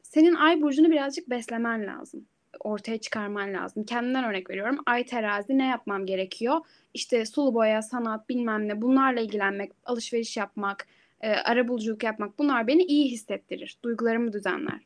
Senin 0.03 0.35
ay 0.35 0.63
burcunu 0.63 0.91
birazcık 0.91 1.31
beslemen 1.31 1.87
lazım. 1.87 2.25
Ortaya 2.61 2.99
çıkarman 2.99 3.53
lazım. 3.55 3.85
Kendimden 3.85 4.25
örnek 4.25 4.51
veriyorum. 4.51 4.79
Ay 4.87 5.05
terazi 5.07 5.59
ne 5.59 5.67
yapmam 5.67 6.07
gerekiyor? 6.07 6.61
İşte 6.95 7.27
sulu 7.27 7.55
boya, 7.55 7.83
sanat, 7.83 8.29
bilmem 8.29 8.69
ne 8.69 8.83
bunlarla 8.83 9.21
ilgilenmek, 9.21 9.73
alışveriş 9.85 10.37
yapmak, 10.37 10.87
e, 11.21 11.31
arabuluculuk 11.31 12.03
yapmak 12.03 12.39
bunlar 12.39 12.67
beni 12.67 12.83
iyi 12.83 13.11
hissettirir. 13.11 13.79
Duygularımı 13.83 14.33
düzenler. 14.33 14.81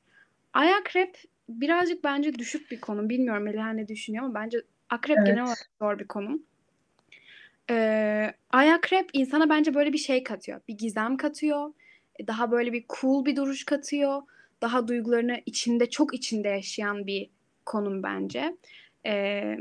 Ay 0.53 0.75
akrep 0.75 1.17
birazcık 1.49 2.05
bence 2.05 2.35
düşük 2.35 2.71
bir 2.71 2.81
konum. 2.81 3.09
Bilmiyorum 3.09 3.43
Meliha 3.43 3.71
ne 3.71 3.89
düşünüyor 3.89 4.25
ama 4.25 4.35
bence 4.35 4.63
akrep 4.91 5.17
Evet. 5.19 5.27
genel 5.27 5.43
olarak 5.43 5.71
zor 5.81 5.99
bir 5.99 6.07
konum. 6.07 6.43
Ee, 7.71 8.33
ay 8.51 8.73
akrep 8.73 9.11
insana 9.13 9.51
bence 9.51 9.75
böyle 9.75 9.93
bir 9.93 9.99
şey 9.99 10.23
katıyor. 10.23 10.61
Bir 10.69 10.79
gizem 10.79 11.17
katıyor. 11.17 11.73
Daha 12.27 12.51
böyle 12.51 12.73
bir 12.73 12.85
cool 13.01 13.25
bir 13.25 13.37
duruş 13.37 13.65
katıyor. 13.65 14.23
Daha 14.63 14.89
duygularını 14.89 15.41
içinde 15.47 15.91
çok 15.91 16.15
içinde 16.15 16.49
yaşayan 16.49 17.07
bir 17.07 17.31
konum 17.67 18.03
bence. 18.03 18.57
Ee, 19.07 19.57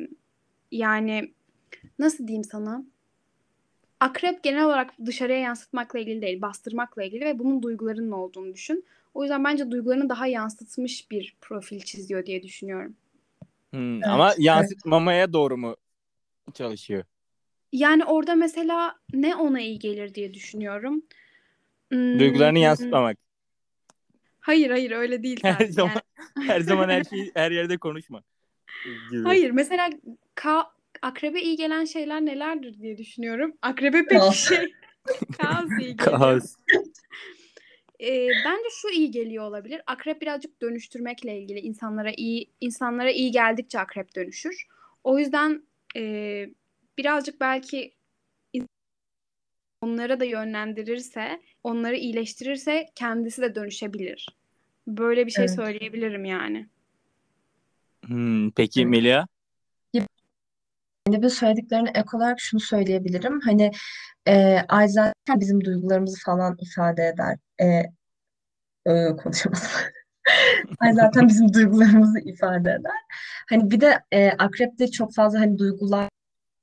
yani 0.71 1.33
nasıl 1.99 2.27
diyeyim 2.27 2.43
sana? 2.43 2.83
Akrep 3.99 4.43
genel 4.43 4.65
olarak 4.65 4.93
dışarıya 5.05 5.39
yansıtmakla 5.39 5.99
ilgili 5.99 6.21
değil, 6.21 6.41
bastırmakla 6.41 7.03
ilgili 7.03 7.25
ve 7.25 7.39
bunun 7.39 7.61
duygularının 7.63 8.11
olduğunu 8.11 8.53
düşün. 8.53 8.85
O 9.13 9.23
yüzden 9.23 9.43
bence 9.43 9.71
duygularını 9.71 10.09
daha 10.09 10.27
yansıtmış 10.27 11.11
bir 11.11 11.35
profil 11.41 11.79
çiziyor 11.81 12.25
diye 12.25 12.43
düşünüyorum. 12.43 12.95
Hmm, 13.71 13.93
Evet, 13.95 14.07
Ama 14.07 14.29
evet. 14.29 14.39
yansıtmamaya 14.39 15.33
doğru 15.33 15.57
mu 15.57 15.75
çalışıyor? 16.53 17.03
Yani 17.71 18.05
orada 18.05 18.35
mesela 18.35 18.95
ne 19.13 19.35
ona 19.35 19.61
iyi 19.61 19.79
gelir 19.79 20.15
diye 20.15 20.33
düşünüyorum. 20.33 21.03
Hmm, 21.89 22.19
Duygularını 22.19 22.59
yansıtmamak. 22.59 23.17
Hayır 24.39 24.69
hayır 24.71 24.91
öyle 24.91 25.23
değil 25.23 25.39
Her 25.43 25.53
sadece. 25.53 25.71
zaman 25.71 26.01
Yani- 26.37 26.49
her 26.49 26.61
zaman 26.61 26.89
her 26.89 27.03
şeyi 27.09 27.31
her 27.33 27.51
yerde 27.51 27.77
konuşma. 27.77 28.23
Gibi. 29.11 29.23
Hayır 29.23 29.51
mesela 29.51 29.89
ka 30.35 30.71
akrebe 31.01 31.41
iyi 31.41 31.55
gelen 31.55 31.85
şeyler 31.85 32.25
nelerdir 32.25 32.79
diye 32.79 32.97
düşünüyorum. 32.97 33.53
Akrebe 33.61 34.05
pek 34.05 34.19
Kaos. 34.19 34.47
şey 34.47 34.73
kaos 35.37 35.69
iyi 35.79 35.97
geliyor. 35.97 36.19
Kaos. 36.19 36.55
Ee, 38.01 38.27
bence 38.45 38.69
şu 38.81 38.89
iyi 38.89 39.11
geliyor 39.11 39.43
olabilir. 39.43 39.81
Akrep 39.87 40.21
birazcık 40.21 40.61
dönüştürmekle 40.61 41.39
ilgili. 41.39 41.59
insanlara 41.59 42.11
iyi 42.17 42.51
insanlara 42.61 43.11
iyi 43.11 43.31
geldikçe 43.31 43.79
akrep 43.79 44.15
dönüşür. 44.15 44.67
O 45.03 45.19
yüzden 45.19 45.63
e, 45.95 46.45
birazcık 46.97 47.41
belki 47.41 47.93
onlara 49.81 50.19
da 50.19 50.25
yönlendirirse, 50.25 51.41
onları 51.63 51.95
iyileştirirse 51.95 52.85
kendisi 52.95 53.41
de 53.41 53.55
dönüşebilir. 53.55 54.27
Böyle 54.87 55.25
bir 55.25 55.31
şey 55.31 55.45
Evet. 55.45 55.55
söyleyebilirim 55.55 56.25
yani. 56.25 56.67
Hmm, 58.05 58.51
peki 58.51 58.81
Evet. 58.81 58.89
Melia? 58.89 59.27
Zeynep'in 61.09 61.27
söylediklerine 61.27 61.89
ek 61.89 62.07
olarak 62.13 62.39
şunu 62.39 62.59
söyleyebilirim. 62.59 63.39
Hani 63.39 63.71
e, 64.27 64.57
ay 64.67 64.87
zaten 64.87 65.39
bizim 65.39 65.65
duygularımızı 65.65 66.17
falan 66.25 66.57
ifade 66.59 67.07
eder. 67.07 67.37
E, 67.61 67.65
e, 68.91 69.15
konuşamadım. 69.15 69.61
Ay 70.79 70.93
zaten 70.93 71.27
bizim 71.27 71.53
duygularımızı 71.53 72.19
ifade 72.19 72.69
eder. 72.69 72.99
Hani 73.49 73.71
bir 73.71 73.81
de 73.81 73.99
e, 74.11 74.29
akrepte 74.31 74.91
çok 74.91 75.13
fazla 75.13 75.39
hani 75.39 75.57
duygular 75.57 76.09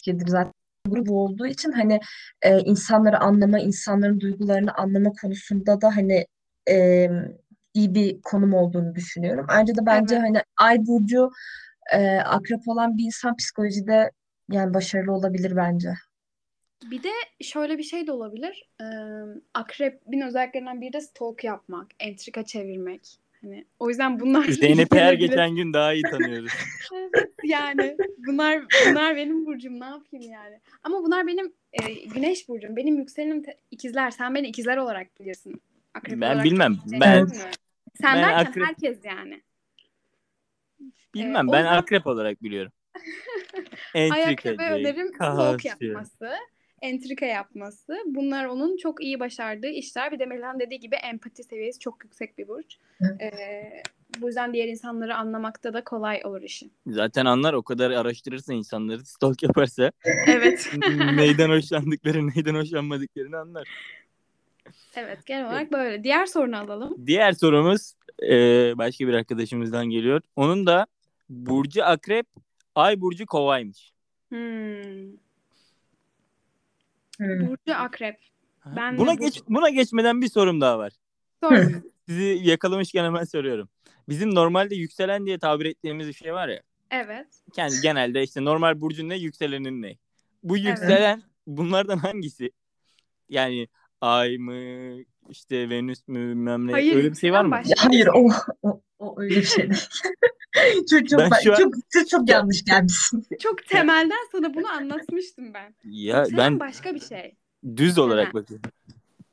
gelir 0.04 0.26
zaten 0.26 0.52
grubu 0.88 1.24
olduğu 1.24 1.46
için 1.46 1.72
hani 1.72 2.00
e, 2.42 2.58
insanları 2.58 3.18
anlama, 3.20 3.58
insanların 3.58 4.20
duygularını 4.20 4.74
anlama 4.74 5.12
konusunda 5.22 5.80
da 5.80 5.96
hani 5.96 6.26
e, 6.70 7.08
iyi 7.74 7.94
bir 7.94 8.22
konum 8.22 8.54
olduğunu 8.54 8.94
düşünüyorum. 8.94 9.46
Ayrıca 9.48 9.74
da 9.74 9.86
bence 9.86 10.14
Evet. 10.14 10.24
hani 10.24 10.42
ay 10.56 10.86
burcu 10.86 11.30
e, 11.92 12.18
akrep 12.18 12.68
olan 12.68 12.98
bir 12.98 13.04
insan 13.04 13.36
psikolojide 13.36 14.10
yani 14.50 14.74
başarılı 14.74 15.12
olabilir 15.12 15.56
bence. 15.56 15.88
Bir 16.90 17.02
de 17.02 17.10
şöyle 17.40 17.78
bir 17.78 17.82
şey 17.82 18.06
de 18.06 18.12
olabilir. 18.12 18.68
Ee, 18.80 18.84
akrebin 19.54 20.20
özelliklerinden 20.20 20.80
biri 20.80 20.92
de 20.92 21.00
stalk 21.00 21.44
yapmak, 21.44 21.86
entrika 22.00 22.44
çevirmek. 22.44 23.16
Hani 23.42 23.64
o 23.78 23.88
yüzden 23.88 24.20
bunlar 24.20 24.44
iyi 24.44 24.52
Zeynep'i 24.52 24.98
her 24.98 25.12
geçen 25.24 25.56
gün 25.56 25.72
daha 25.72 25.92
iyi 25.92 26.02
tanıyoruz. 26.02 26.52
Evet 26.94 27.30
yani 27.44 27.96
bunlar 28.26 28.64
bunlar 28.90 29.16
benim 29.16 29.46
burcum 29.46 29.80
ne 29.80 29.84
yapayım 29.84 30.30
yani. 30.32 30.60
Ama 30.82 31.02
bunlar 31.02 31.26
benim 31.26 31.52
e, 31.72 31.92
güneş 32.14 32.48
burcum. 32.48 32.76
Benim 32.76 32.98
yükselenim 32.98 33.42
te- 33.42 33.58
ikizler. 33.70 34.10
Sen 34.10 34.34
beni 34.34 34.46
ikizler 34.48 34.76
olarak 34.76 35.20
bilirsin. 35.20 35.62
Akrep 35.94 36.20
Ben 36.20 36.30
olarak 36.30 36.44
bilmem. 36.44 36.76
şey 36.90 37.00
Ben- 37.00 37.16
yapmıyorum. 37.18 37.50
Sen 38.00 38.16
ben 38.16 38.22
derken 38.22 38.52
akrep- 38.52 38.66
herkes 38.66 39.04
yani. 39.04 39.42
Bilmem 41.14 41.48
o 41.48 41.52
ben 41.52 41.58
yüzden- 41.58 41.72
akrep 41.76 42.06
olarak 42.06 42.42
biliyorum. 42.42 42.72
Ay 43.94 44.10
akrebe 44.10 44.28
Entrikacı, 44.30 44.62
önerim 44.74 45.08
stalk 45.14 45.36
kaosçu. 45.36 45.68
yapması, 45.68 46.30
entrika 46.82 47.26
yapması. 47.26 47.96
Bunlar 48.06 48.44
onun 48.46 48.76
çok 48.76 49.04
iyi 49.04 49.20
başardığı 49.20 49.68
işler. 49.68 50.12
Bir 50.12 50.18
de 50.18 50.26
Meliha'nın 50.26 50.60
dediği 50.60 50.80
gibi 50.80 50.94
empati 50.96 51.42
seviyesi 51.44 51.78
çok 51.78 52.04
yüksek 52.04 52.38
bir 52.38 52.48
burç. 52.48 52.76
Ee, 53.20 53.82
bu 54.20 54.26
yüzden 54.26 54.52
diğer 54.52 54.68
insanları 54.68 55.16
anlamakta 55.16 55.72
da 55.72 55.84
kolay 55.84 56.20
olur 56.24 56.42
işi. 56.42 56.70
Zaten 56.86 57.24
anlar 57.26 57.52
o 57.52 57.62
kadar 57.62 57.90
araştırırsa 57.90 58.52
insanları 58.54 59.04
stalk 59.04 59.42
yaparsa 59.42 59.92
Evet. 60.26 60.70
neyden 61.16 61.48
hoşlandıkları 61.50 62.28
neyden 62.28 62.54
hoşlanmadıklarını 62.54 63.38
anlar. 63.38 63.68
evet 64.96 65.26
genel 65.26 65.46
olarak 65.46 65.72
böyle. 65.72 66.04
Diğer 66.04 66.26
sorunu 66.26 66.56
alalım. 66.58 67.06
Diğer 67.06 67.32
sorumuz 67.32 67.92
e, 68.22 68.34
başka 68.78 69.08
bir 69.08 69.14
arkadaşımızdan 69.14 69.86
geliyor. 69.86 70.20
Onun 70.36 70.66
da 70.66 70.86
Burcu 71.28 71.84
Akrep, 71.84 72.26
Ay 72.76 73.00
Burcu 73.00 73.26
Kovaymış. 73.26 73.92
Hmm. 74.28 74.38
Hmm. 77.18 77.48
Burcu 77.48 77.74
Akrep. 77.74 78.18
Ben 78.76 78.98
buna 78.98 79.14
geç 79.14 79.42
buna 79.48 79.68
geçmeden 79.68 80.22
bir 80.22 80.28
sorum 80.28 80.60
daha 80.60 80.78
var. 80.78 80.92
Sor. 81.42 81.56
Sizi 82.08 82.40
yakalamışken 82.42 83.04
hemen 83.04 83.24
soruyorum. 83.24 83.68
Bizim 84.08 84.34
normalde 84.34 84.74
yükselen 84.74 85.26
diye 85.26 85.38
tabir 85.38 85.66
ettiğimiz 85.66 86.08
bir 86.08 86.12
şey 86.12 86.32
var 86.32 86.48
ya. 86.48 86.62
Evet. 86.90 87.26
Kendi 87.52 87.74
genelde 87.82 88.22
işte 88.22 88.44
normal 88.44 88.80
burcun 88.80 89.08
ne, 89.08 89.16
yükselenin 89.16 89.82
ne? 89.82 89.96
Bu 90.42 90.56
yükselen 90.56 91.22
bunlardan 91.46 91.98
hangisi? 91.98 92.50
Yani 93.28 93.68
ay 94.00 94.38
mı, 94.38 94.54
işte 95.30 95.70
Venüs 95.70 96.08
mü, 96.08 96.30
bilmem 96.30 96.66
ne. 96.66 96.72
Hayır, 96.72 96.96
Öyle 96.96 97.10
bir 97.10 97.16
şey 97.16 97.32
var 97.32 97.44
mı? 97.44 97.50
başka. 97.50 97.74
Hayır 97.78 98.06
o, 98.06 98.28
o, 98.62 98.80
o 98.98 99.14
öyle 99.20 99.36
bir 99.36 99.44
şey 99.44 99.70
değil. 99.70 99.88
çok 100.90 101.08
çok, 101.08 101.18
Ben 101.20 101.30
şu 101.44 101.52
an- 101.52 101.56
çok, 101.56 101.74
çok, 101.92 102.08
çok 102.08 102.28
yanlış 102.30 102.64
gelmişsin. 102.64 103.26
Çok 103.40 103.66
temelden 103.66 104.28
sana 104.32 104.54
bunu 104.54 104.68
anlatmıştım 104.68 105.54
ben. 105.54 105.74
Ya 105.84 106.18
Yükselen 106.18 106.38
ben 106.38 106.60
başka 106.60 106.94
bir 106.94 107.00
şey. 107.00 107.34
düz 107.76 107.98
olarak 107.98 108.34
bakıyorum. 108.34 108.70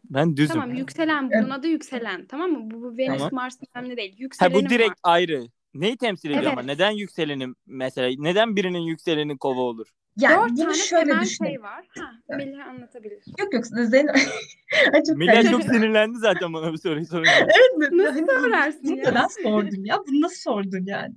Ben 0.09 0.37
düzüm. 0.37 0.53
Tamam 0.53 0.73
yükselen 0.75 1.31
bunun 1.31 1.49
adı 1.49 1.67
yükselen 1.67 2.25
tamam 2.25 2.51
mı? 2.51 2.71
Bu, 2.71 2.81
bu 2.81 2.97
Venüs 2.97 3.17
Tamam. 3.17 3.29
Mars 3.31 3.57
önemli 3.75 3.97
değil. 3.97 4.11
Ha 4.11 4.15
Yükselenim 4.19 4.65
bu 4.65 4.69
direkt 4.69 4.89
var. 4.89 4.95
ayrı. 5.03 5.47
Neyi 5.73 5.97
temsil 5.97 6.29
ediyor 6.29 6.43
Evet. 6.43 6.53
ama? 6.57 6.61
Neden 6.61 6.91
yükselenim 6.91 7.55
mesela? 7.65 8.15
Neden 8.19 8.55
birinin 8.55 8.79
yükseleni 8.79 9.37
kova 9.37 9.61
olur? 9.61 9.87
Yani 10.17 10.49
Dört 10.49 10.57
bunu 10.57 10.65
tane 10.65 10.73
şöyle 10.77 11.05
temel 11.05 11.21
düşünelim. 11.21 11.53
şey 11.55 11.61
var. 11.63 11.87
Ha, 11.99 12.35
Melih 12.37 12.67
anlatabilir. 12.67 13.23
Yok 13.39 13.53
yok 13.53 13.65
Zeynep. 13.65 14.15
Millet 15.15 15.33
karışık. 15.33 15.51
çok 15.51 15.63
sinirlendi 15.63 16.17
zaten 16.17 16.53
bana 16.53 16.73
bu 16.73 16.77
soruyu 16.77 17.05
sorunca. 17.05 17.31
Evet 17.39 17.91
mi? 17.91 17.97
Nasıl 17.97 18.27
sorarsın 18.27 18.81
bunu 18.83 18.97
ya? 18.97 19.03
neden 19.11 19.27
sordun 19.43 19.85
ya? 19.85 19.97
Bunu 20.07 20.21
nasıl 20.21 20.35
sordun 20.35 20.85
yani? 20.85 21.15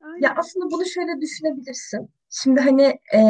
Aynen. 0.00 0.20
Ya 0.22 0.34
aslında 0.36 0.70
bunu 0.70 0.86
şöyle 0.86 1.20
düşünebilirsin. 1.20 2.10
Şimdi 2.30 2.60
hani 2.60 2.98
e, 3.14 3.20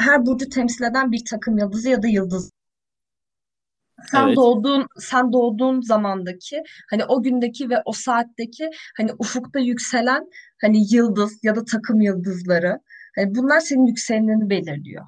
her 0.00 0.26
burcu 0.26 0.48
temsil 0.48 0.84
eden 0.84 1.12
bir 1.12 1.24
takım 1.30 1.58
yıldızı 1.58 1.88
ya 1.88 2.02
da 2.02 2.06
yıldız. 2.06 2.50
Sen 4.10 4.26
Evet. 4.26 4.36
doğduğun 4.36 4.86
sen 4.98 5.32
doğduğun 5.32 5.80
zamandaki 5.80 6.62
hani 6.90 7.04
o 7.04 7.22
gündeki 7.22 7.70
ve 7.70 7.74
o 7.84 7.92
saatteki 7.92 8.70
hani 8.96 9.12
ufukta 9.18 9.58
yükselen 9.58 10.30
hani 10.60 10.94
yıldız 10.94 11.38
ya 11.44 11.56
da 11.56 11.64
takım 11.64 12.00
yıldızları 12.00 12.80
hani 13.16 13.34
bunlar 13.34 13.60
senin 13.60 13.86
yükselenini 13.86 14.50
belirliyor. 14.50 15.04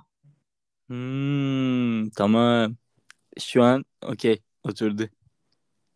Hmm, 0.87 2.11
tamam. 2.11 2.77
Şu 3.41 3.63
an 3.63 3.85
okey 4.03 4.39
oturdu. 4.65 5.09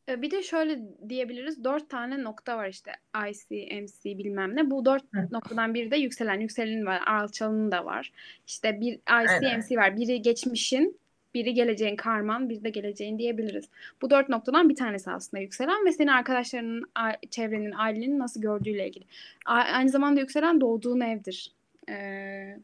Ee, 0.08 0.22
Bir 0.22 0.30
de 0.30 0.42
şöyle 0.42 0.80
diyebiliriz. 1.08 1.64
Dört 1.64 1.90
tane 1.90 2.22
nokta 2.22 2.56
var 2.56 2.68
işte. 2.68 2.92
IC, 3.30 3.80
MC 3.82 4.18
bilmem 4.18 4.56
ne. 4.56 4.70
Bu 4.70 4.84
dört 4.84 5.02
Hı. 5.14 5.28
noktadan 5.30 5.74
biri 5.74 5.90
de 5.90 5.96
yükselen. 5.96 6.40
Yükselenin 6.40 6.86
var. 6.86 7.02
Alçalının 7.06 7.72
da 7.72 7.84
var. 7.84 8.12
İşte 8.46 8.80
bir 8.80 8.92
IC, 8.94 9.30
Aynen. 9.30 9.58
MC 9.58 9.76
var. 9.76 9.96
Biri 9.96 10.22
geçmişin, 10.22 10.98
biri 11.34 11.54
geleceğin 11.54 11.96
karman, 11.96 12.48
biri 12.48 12.64
de 12.64 12.70
geleceğin 12.70 13.18
diyebiliriz. 13.18 13.64
Bu 14.02 14.10
dört 14.10 14.28
noktadan 14.28 14.68
bir 14.68 14.76
tanesi 14.76 15.10
aslında 15.10 15.40
yükselen 15.40 15.86
ve 15.86 15.92
seni 15.92 16.12
arkadaşlarının, 16.12 16.84
çevrenin, 17.30 17.72
ailenin 17.72 18.18
nasıl 18.18 18.40
gördüğüyle 18.40 18.88
ilgili. 18.88 19.04
Aynı 19.46 19.88
zamanda 19.90 20.20
yükselen 20.20 20.60
doğduğun 20.60 21.00
evdir. 21.00 21.52
Ee, 21.90 22.58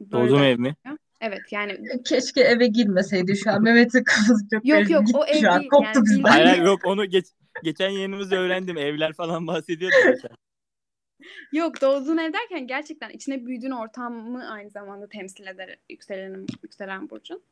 böyle 0.00 0.10
Doğduğum 0.10 0.42
ev 0.42 0.58
mi? 0.58 0.74
Evet 1.20 1.40
yani 1.50 1.78
Keşke 2.04 2.40
eve 2.40 2.66
girmeseydi 2.66 3.36
şu 3.36 3.50
an. 3.50 3.62
Mehmet'in 3.62 4.04
kafası 4.04 4.48
çok 4.52 4.66
Yok, 4.66 4.76
karıştı. 4.76 4.92
yok, 4.92 5.06
Gitti 5.06 5.18
o 5.18 5.24
ev 5.24 5.40
şu 5.40 5.50
an. 5.52 5.58
değil. 5.60 5.70
Koptu 5.70 5.86
Yani 5.94 6.04
bizden. 6.04 6.22
Hayır 6.22 6.46
hayır, 6.46 6.62
yok 6.62 6.80
onu 6.84 7.04
geç, 7.06 7.26
geçen 7.62 7.88
yayınımızda 7.88 8.36
öğrendim. 8.36 8.78
Evler 8.78 9.12
falan 9.12 9.46
bahsediyordu. 9.46 9.94
Yok 11.52 11.80
doğduğun 11.80 12.18
ev 12.18 12.32
derken 12.32 12.66
gerçekten 12.66 13.10
içine 13.10 13.46
büyüdüğün 13.46 13.70
ortamı 13.70 14.50
aynı 14.50 14.70
zamanda 14.70 15.08
temsil 15.08 15.46
eder 15.46 15.76
yükselenin, 15.90 16.46
yükselen 16.62 17.10
burcun. 17.10 17.42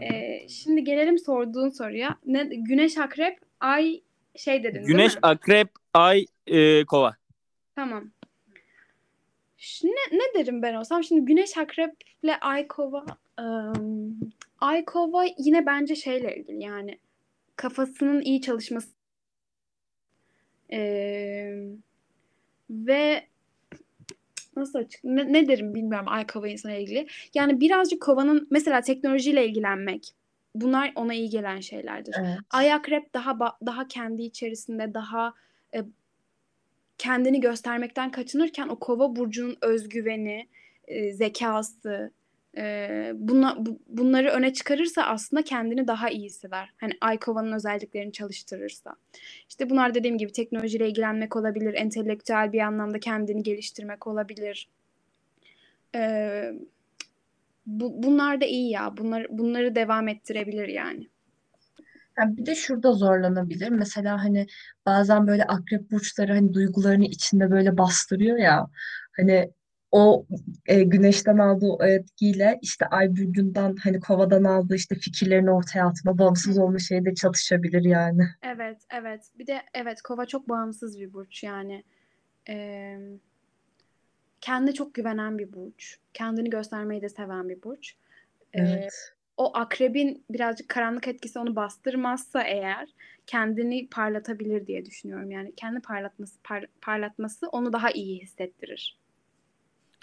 Ee, 0.00 0.48
şimdi 0.48 0.84
gelelim 0.84 1.18
sorduğun 1.18 1.68
soruya. 1.68 2.16
Ne, 2.26 2.44
güneş 2.44 2.98
akrep, 2.98 3.38
ay 3.60 4.00
şey 4.36 4.62
dedin 4.64 4.74
değil 4.74 4.86
Güneş, 4.86 5.14
mi? 5.14 5.18
akrep, 5.22 5.68
ay, 5.94 6.26
e, 6.46 6.84
kova. 6.84 7.16
Tamam. 7.76 8.10
Ş- 9.60 9.88
Ne, 9.88 10.18
ne 10.18 10.34
derim 10.40 10.62
ben 10.62 10.74
olsam? 10.74 11.04
Şimdi 11.04 11.24
güneş 11.24 11.58
akreple 11.58 12.40
ay 12.40 12.66
kova 12.68 13.04
ım, 13.40 14.20
ay 14.60 14.84
kova 14.84 15.24
yine 15.38 15.66
bence 15.66 15.96
şeyle 15.96 16.36
ilgili 16.36 16.62
yani 16.62 16.98
kafasının 17.56 18.20
iyi 18.20 18.40
çalışması 18.40 18.88
Ee, 20.72 21.54
ve 22.70 23.26
nasıl 24.56 24.78
açık 24.78 25.04
ne, 25.04 25.32
ne 25.32 25.48
derim 25.48 25.74
bilmiyorum 25.74 26.08
ay 26.08 26.26
kova 26.26 26.48
insana 26.48 26.74
ilgili. 26.74 27.06
Yani 27.34 27.60
birazcık 27.60 28.02
kovanın 28.02 28.46
mesela 28.50 28.80
teknolojiyle 28.80 29.46
ilgilenmek 29.48 30.14
bunlar 30.54 30.92
ona 30.94 31.14
iyi 31.14 31.30
gelen 31.30 31.60
şeylerdir. 31.60 32.14
Evet. 32.18 32.38
Ay 32.50 32.72
akrep 32.72 33.14
daha 33.14 33.38
daha 33.66 33.88
kendi 33.88 34.22
içerisinde 34.22 34.94
daha 34.94 35.34
e, 35.74 35.84
kendini 37.00 37.40
göstermekten 37.40 38.10
kaçınırken 38.10 38.68
o 38.68 38.78
kova 38.78 39.16
burcunun 39.16 39.56
özgüveni, 39.60 40.48
e, 40.88 41.12
zekası, 41.12 42.10
e, 42.56 43.12
buna, 43.14 43.66
bu- 43.66 43.78
bunları 43.88 44.28
öne 44.30 44.52
çıkarırsa 44.52 45.02
aslında 45.02 45.42
kendini 45.42 45.86
daha 45.86 46.10
iyi 46.10 46.24
hisseder. 46.24 46.72
Hani 46.76 46.92
ay 47.00 47.18
kovanın 47.18 47.52
özelliklerini 47.52 48.12
çalıştırırsa. 48.12 48.96
İşte 49.48 49.70
bunlar 49.70 49.94
dediğim 49.94 50.18
gibi 50.18 50.32
teknolojiyle 50.32 50.88
ilgilenmek 50.88 51.36
olabilir, 51.36 51.74
entelektüel 51.74 52.52
bir 52.52 52.60
anlamda 52.60 53.00
kendini 53.00 53.42
geliştirmek 53.42 54.06
olabilir. 54.06 54.68
E, 55.94 56.52
bu, 57.66 58.02
bunlar 58.02 58.40
da 58.40 58.44
iyi 58.44 58.70
ya. 58.70 58.96
Bunları, 58.96 59.26
bunları 59.30 59.74
devam 59.74 60.08
ettirebilir 60.08 60.68
yani. 60.68 61.08
Yani 62.20 62.36
bir 62.36 62.46
de 62.46 62.54
şurada 62.54 62.92
zorlanabilir. 62.92 63.68
Mesela 63.68 64.24
hani 64.24 64.46
bazen 64.86 65.26
böyle 65.26 65.44
akrep 65.44 65.90
burçları 65.90 66.32
hani 66.32 66.54
duygularını 66.54 67.04
içinde 67.04 67.50
böyle 67.50 67.78
bastırıyor 67.78 68.38
ya. 68.38 68.66
Hani 69.16 69.50
o 69.92 70.26
e, 70.66 70.82
güneşten 70.82 71.38
aldığı 71.38 71.66
o 71.66 71.84
etkiyle 71.84 72.58
işte 72.62 72.86
ay 72.86 73.10
burcundan 73.10 73.76
hani 73.76 74.00
kovadan 74.00 74.44
aldığı 74.44 74.74
işte 74.74 74.94
fikirlerini 74.94 75.50
ortaya 75.50 75.86
atma, 75.86 76.18
bağımsız 76.18 76.58
olma 76.58 76.78
şeyi 76.78 77.04
de 77.04 77.14
çatışabilir 77.14 77.84
yani. 77.84 78.22
Evet, 78.42 78.82
evet. 78.90 79.30
Bir 79.38 79.46
de 79.46 79.62
evet 79.74 80.02
kova 80.02 80.26
çok 80.26 80.48
bağımsız 80.48 81.00
bir 81.00 81.12
burç 81.12 81.42
yani. 81.42 81.84
Ee, 82.48 82.98
kendine 84.40 84.72
çok 84.72 84.94
güvenen 84.94 85.38
bir 85.38 85.52
burç. 85.52 85.98
Kendini 86.14 86.50
göstermeyi 86.50 87.02
de 87.02 87.08
seven 87.08 87.48
bir 87.48 87.62
burç. 87.62 87.94
Ee, 88.54 88.60
Evet. 88.62 89.12
O 89.40 89.50
akrebin 89.54 90.24
birazcık 90.30 90.68
karanlık 90.68 91.08
etkisi 91.08 91.38
onu 91.38 91.56
bastırmazsa 91.56 92.42
eğer 92.42 92.88
kendini 93.26 93.88
parlatabilir 93.88 94.66
diye 94.66 94.86
düşünüyorum. 94.86 95.30
Yani 95.30 95.52
kendi 95.56 95.80
parlatması 95.80 96.38
par- 96.44 96.66
parlatması 96.80 97.48
onu 97.48 97.72
daha 97.72 97.90
iyi 97.90 98.20
hissettirir. 98.22 98.98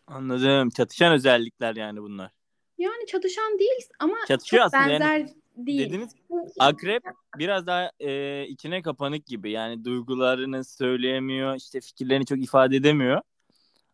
Anladım. 0.08 0.70
Çatışan 0.70 1.14
özellikler 1.14 1.76
yani 1.76 2.02
bunlar. 2.02 2.32
Yani 2.78 3.06
çatışan 3.08 3.60
değil 3.60 3.90
ama 4.00 4.16
Çatışıyor 4.28 4.64
çok 4.64 4.74
aslında 4.74 4.94
yani. 4.94 5.00
benzer 5.00 5.28
değil. 5.58 5.90
Dediniz 5.90 6.16
akrep 6.60 7.04
biraz 7.38 7.68
daha 7.68 7.92
e, 8.00 8.44
içine 8.48 8.82
kapanık 8.82 9.26
gibi. 9.26 9.52
Yani 9.52 9.86
duygularını 9.86 10.64
söyleyemiyor, 10.64 11.56
işte 11.56 11.82
fikirlerini 11.82 12.26
çok 12.26 12.44
ifade 12.44 12.76
edemiyor. 12.76 13.22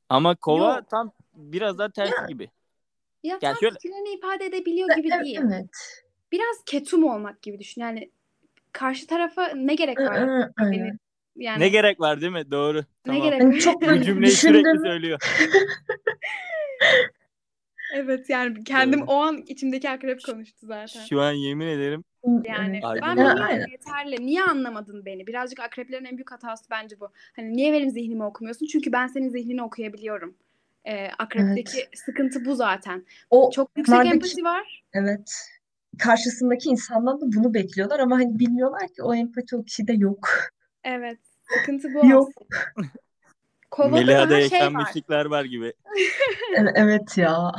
Ama 0.10 0.36
kova 0.36 0.76
Yok. 0.76 0.90
tam 0.90 1.12
biraz 1.34 1.78
daha 1.78 1.90
ters 1.90 2.12
Ya. 2.20 2.26
gibi. 2.28 2.50
Ya 3.24 3.30
Yani 3.32 3.40
tam 3.42 3.56
şöyle- 3.60 3.74
fikirlerini 3.74 4.10
ifade 4.10 4.46
edebiliyor 4.46 4.96
gibi 4.96 5.10
Evet, 5.14 5.26
değil. 5.26 5.40
evet. 5.44 6.02
Biraz 6.32 6.64
ketum 6.66 7.04
olmak 7.04 7.42
gibi 7.42 7.60
düşün. 7.60 7.82
Yani 7.82 8.12
karşı 8.72 9.08
tarafa 9.08 9.48
ne 9.48 9.76
gerek 9.76 10.00
var? 10.00 10.28
hı, 10.28 10.54
aynen. 10.58 11.00
Yani 11.36 11.60
Ne 11.64 11.70
gerek 11.70 12.00
var 12.00 12.22
değil 12.22 12.32
mi? 12.32 12.52
Doğru. 12.52 12.78
ne 12.78 12.84
Tamam. 13.04 13.22
gerek 13.24 13.42
Hani 13.42 13.54
var? 13.54 13.60
çok 13.60 13.82
Bu 13.82 14.02
cümleyi 14.02 14.32
sürekli 14.32 14.80
söylüyor. 14.80 15.20
Evet 17.96 18.30
yani 18.30 18.64
kendim 18.64 19.00
Doğru. 19.02 19.08
o 19.10 19.16
an 19.16 19.38
içimdeki 19.48 19.90
akrep 19.90 20.24
konuştu 20.24 20.66
zaten. 20.66 21.06
Şu 21.06 21.22
an 21.22 21.32
yemin 21.32 21.68
ederim 21.68 22.04
Yani 22.26 22.74
Evet. 22.74 22.84
Aynen 22.84 23.18
ben 23.18 23.26
Aynen. 23.26 23.68
yeterli. 23.72 24.26
Niye 24.26 24.44
anlamadın 24.44 25.06
beni? 25.06 25.28
Birazcık 25.28 25.60
akreplerin 25.60 26.06
en 26.06 26.18
büyük 26.18 26.32
hatası 26.32 26.66
bence 26.72 27.00
bu. 27.00 27.10
Hani 27.36 27.54
niye 27.54 27.74
benim 27.74 27.90
zihnimi 27.90 28.24
okumuyorsun? 28.24 28.66
Çünkü 28.66 28.92
ben 28.92 29.08
senin 29.08 29.30
zihnini 29.30 29.64
okuyabiliyorum. 29.64 30.36
Ee, 30.86 31.08
akrepteki 31.18 31.90
sıkıntı 31.96 32.46
bu 32.46 32.56
zaten. 32.56 33.06
O 33.30 33.52
Çok 33.52 33.72
yüksek 33.78 33.96
onlardaki- 33.96 34.14
empati 34.14 34.44
var. 34.44 34.84
evet. 34.94 35.50
Karşısındaki 36.00 36.70
insandan 36.70 37.22
da 37.22 37.26
bunu 37.38 37.54
bekliyorlar 37.54 38.00
ama 38.00 38.16
hani 38.16 38.40
bilmiyorlar 38.40 38.88
ki 38.88 39.04
o 39.04 39.14
empati 39.16 39.56
o 39.56 39.64
kişide 39.64 39.94
yok. 39.94 40.30
Evet. 40.84 41.20
Sıkıntı 41.60 41.94
bu 41.94 42.08
Yok. 42.08 42.30
Kovada 43.72 43.96
Meliha'da 43.96 44.30
daha 44.30 44.42
şey 44.42 44.60
var. 45.10 45.26
var 45.26 45.46
gibi. 45.46 45.74
Evet, 46.58 46.72
evet 46.76 47.18
ya. 47.18 47.52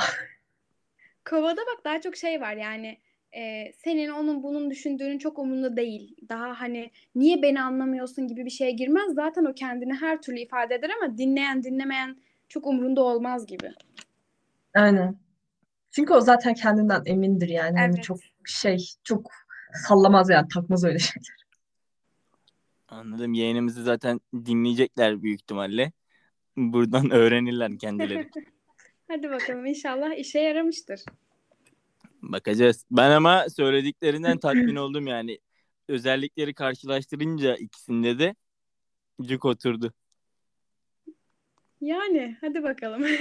Kovada 1.24 1.60
bak 1.60 1.84
daha 1.84 2.00
çok 2.00 2.16
şey 2.16 2.40
var 2.40 2.54
yani 2.56 2.98
e, 3.36 3.72
senin 3.84 4.08
onun 4.08 4.42
bunun 4.42 4.70
düşündüğünün 4.70 5.18
çok 5.18 5.38
umurunda 5.38 5.76
değil. 5.76 6.16
Daha 6.28 6.60
hani 6.60 6.90
niye 7.14 7.42
beni 7.42 7.60
anlamıyorsun 7.62 8.28
gibi 8.28 8.44
bir 8.44 8.50
şeye 8.50 8.70
girmez. 8.70 9.14
Zaten 9.14 9.44
o 9.44 9.54
kendini 9.54 9.94
her 9.94 10.22
türlü 10.22 10.38
ifade 10.38 10.74
eder 10.74 10.90
ama 11.02 11.18
dinleyen 11.18 11.62
dinlemeyen 11.62 12.16
çok 12.54 12.66
umurunda 12.66 13.02
olmaz 13.02 13.46
gibi. 13.46 13.72
Aynen. 14.74 15.18
Çünkü 15.90 16.12
o 16.12 16.20
zaten 16.20 16.54
kendinden 16.54 17.02
emindir 17.06 17.48
yani. 17.48 17.78
Hani 17.78 17.94
Evet. 17.94 18.04
çok 18.04 18.18
şey, 18.44 18.78
çok 19.04 19.30
sallamaz 19.88 20.30
yani, 20.30 20.48
takmaz 20.48 20.84
öyle 20.84 20.98
şeyler. 20.98 21.44
Anladım. 22.88 23.34
Yayınımızı 23.34 23.82
zaten 23.82 24.20
dinleyecekler 24.34 25.22
büyük 25.22 25.40
ihtimalle. 25.40 25.92
Buradan 26.56 27.10
öğrenirler 27.10 27.78
kendileri. 27.78 28.30
Hadi 29.08 29.30
bakalım 29.30 29.66
inşallah 29.66 30.18
işe 30.18 30.40
yaramıştır. 30.40 31.00
Bakacağız. 32.22 32.84
Ben 32.90 33.10
ama 33.10 33.46
söylediklerinden 33.48 34.38
tatmin 34.38 34.76
oldum 34.76 35.06
yani. 35.06 35.38
Özellikleri 35.88 36.54
karşılaştırınca 36.54 37.56
ikisinde 37.56 38.18
de 38.18 38.34
cuk 39.22 39.44
oturdu. 39.44 39.92
Yani 41.84 42.36
hadi 42.40 42.62
bakalım. 42.62 43.04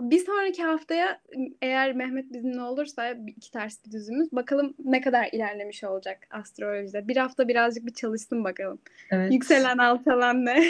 Bir 0.00 0.18
sonraki 0.18 0.62
haftaya 0.62 1.20
eğer 1.62 1.92
Mehmet 1.92 2.32
bizimle 2.32 2.62
olursa 2.62 3.14
bir- 3.26 3.32
iki 3.36 3.50
ters 3.50 3.84
bir 3.86 3.90
düzümüz 3.92 4.32
bakalım 4.32 4.74
ne 4.84 5.00
kadar 5.00 5.28
ilerlemiş 5.32 5.84
olacak 5.84 6.18
astrolojide. 6.30 7.08
Bir 7.08 7.16
hafta 7.16 7.48
birazcık 7.48 7.86
bir 7.86 7.92
çalışsın 7.94 8.44
bakalım. 8.44 8.78
Evet. 9.10 9.32
Yükselen 9.32 9.78
alçalan 9.78 10.44
ne? 10.44 10.64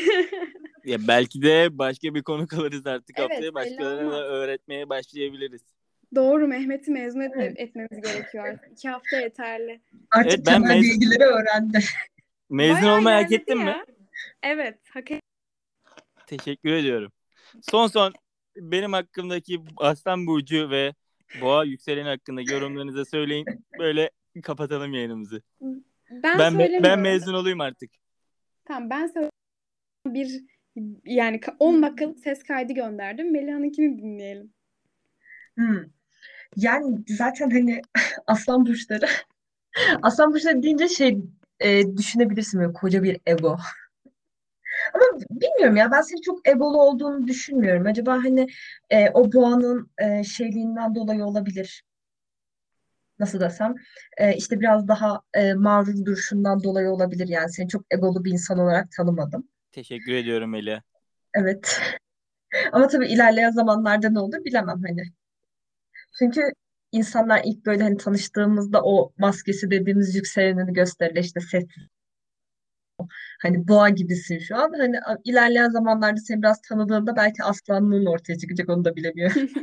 Ya 0.84 0.98
belki 1.08 1.42
de 1.42 1.78
başka 1.78 2.14
bir 2.14 2.22
konu 2.22 2.46
kalırız 2.46 2.86
artık 2.86 3.18
Evet, 3.18 3.30
haftaya. 3.30 3.54
Başkalarına 3.54 4.12
da 4.12 4.26
öğretmeye 4.28 4.88
başlayabiliriz. 4.88 5.60
Doğru 6.14 6.48
Mehmet'i 6.48 6.90
mezun 6.90 7.20
et- 7.20 7.32
Evet. 7.36 7.54
etmemiz 7.60 8.00
gerekiyor 8.02 8.44
artık. 8.48 8.72
İki 8.72 8.88
hafta 8.88 9.16
yeterli. 9.16 9.80
Artık 10.10 10.32
Evet, 10.34 10.46
ben 10.46 10.62
temel 10.62 10.76
mez- 10.76 10.82
bilgileri 10.82 11.24
öğrendi. 11.24 11.78
Mezun 12.50 12.82
Bayağı 12.82 12.96
olmayı 12.98 13.22
hak 13.22 13.32
ettin 13.32 13.58
mi? 13.58 13.64
ya. 13.66 13.86
Evet 14.42 14.78
hak 14.90 15.10
et. 15.10 15.22
Teşekkür 16.28 16.72
ediyorum. 16.72 17.12
Son 17.62 17.86
son 17.86 18.12
benim 18.56 18.92
hakkımdaki 18.92 19.60
Aslan 19.76 20.26
Burcu 20.26 20.70
ve 20.70 20.94
Boğa 21.40 21.64
yükselen 21.64 22.04
hakkında 22.04 22.40
yorumlarınızı 22.40 23.04
söyleyin. 23.04 23.46
Böyle 23.78 24.10
kapatalım 24.42 24.94
yayınımızı. 24.94 25.42
Ben, 25.60 26.22
Ben 26.38 26.52
me- 26.52 26.82
ben 26.82 26.98
mezun 26.98 27.34
olayım 27.34 27.60
artık. 27.60 27.90
Tamam 28.64 28.90
ben 28.90 29.06
söyle 29.06 29.30
bir 30.06 30.44
yani 31.04 31.36
ka- 31.36 31.56
10 31.58 31.82
dakikalık 31.82 32.18
ses 32.18 32.42
kaydı 32.42 32.72
gönderdim. 32.72 33.32
Meliha'nınkini 33.32 33.98
dinleyelim. 33.98 34.52
Hmm. 35.54 35.84
Yani 36.56 36.98
zaten 37.08 37.50
hani 37.50 37.82
aslan 38.26 38.66
burçları 38.66 39.06
aslan 40.02 40.32
burçları 40.34 40.62
deyince 40.62 40.88
şey 40.88 41.18
e, 41.60 41.96
düşünebilirsin 41.96 42.60
böyle 42.60 42.72
koca 42.72 43.02
bir 43.02 43.20
ego. 43.26 43.56
Ama 44.94 45.20
bilmiyorum 45.30 45.76
ya 45.76 45.90
ben 45.90 46.00
senin 46.00 46.20
çok 46.20 46.48
egolu 46.48 46.82
olduğunu 46.82 47.26
düşünmüyorum. 47.26 47.86
Acaba 47.86 48.12
hani 48.12 48.46
e, 48.90 49.10
o 49.10 49.32
boğanın 49.32 49.90
e, 49.98 50.24
şeyliğinden 50.24 50.94
dolayı 50.94 51.24
olabilir. 51.24 51.82
Nasıl 53.18 53.40
desem 53.40 53.74
e, 54.16 54.36
işte 54.36 54.60
biraz 54.60 54.88
daha 54.88 55.20
e, 55.34 55.54
mağrur 55.54 56.04
duruşundan 56.04 56.62
dolayı 56.62 56.90
olabilir 56.90 57.28
yani 57.28 57.52
seni 57.52 57.68
çok 57.68 57.84
egolu 57.90 58.24
bir 58.24 58.32
insan 58.32 58.58
olarak 58.58 58.92
tanımadım. 58.96 59.48
Teşekkür 59.72 60.12
ediyorum 60.12 60.54
Elia. 60.54 60.80
Evet. 61.34 61.80
Ama 62.72 62.88
tabii 62.88 63.06
ilerleyen 63.06 63.50
zamanlarda 63.50 64.10
ne 64.10 64.18
olur 64.18 64.44
bilemem 64.44 64.82
hani. 64.88 65.02
Çünkü 66.18 66.52
insanlar 66.92 67.42
ilk 67.44 67.66
böyle 67.66 67.82
hani 67.82 67.96
tanıştığımızda 67.96 68.82
o 68.82 69.12
maskesi 69.18 69.70
dediğimiz 69.70 70.14
yükselenini 70.14 70.72
gösterir 70.72 71.16
işte 71.16 71.40
sessiz. 71.40 71.97
Hani 73.42 73.68
boğa 73.68 73.88
gibisin 73.88 74.38
şu 74.38 74.56
an. 74.56 74.72
Hani 74.78 74.96
ilerleyen 75.24 75.68
zamanlarda 75.68 76.20
seni 76.20 76.42
biraz 76.42 76.62
tanıdığında 76.62 77.16
belki 77.16 77.42
aslanlığın 77.42 78.06
ortaya 78.06 78.38
çıkacak 78.38 78.68
onu 78.68 78.84
da 78.84 78.96
bilemiyorum. 78.96 79.48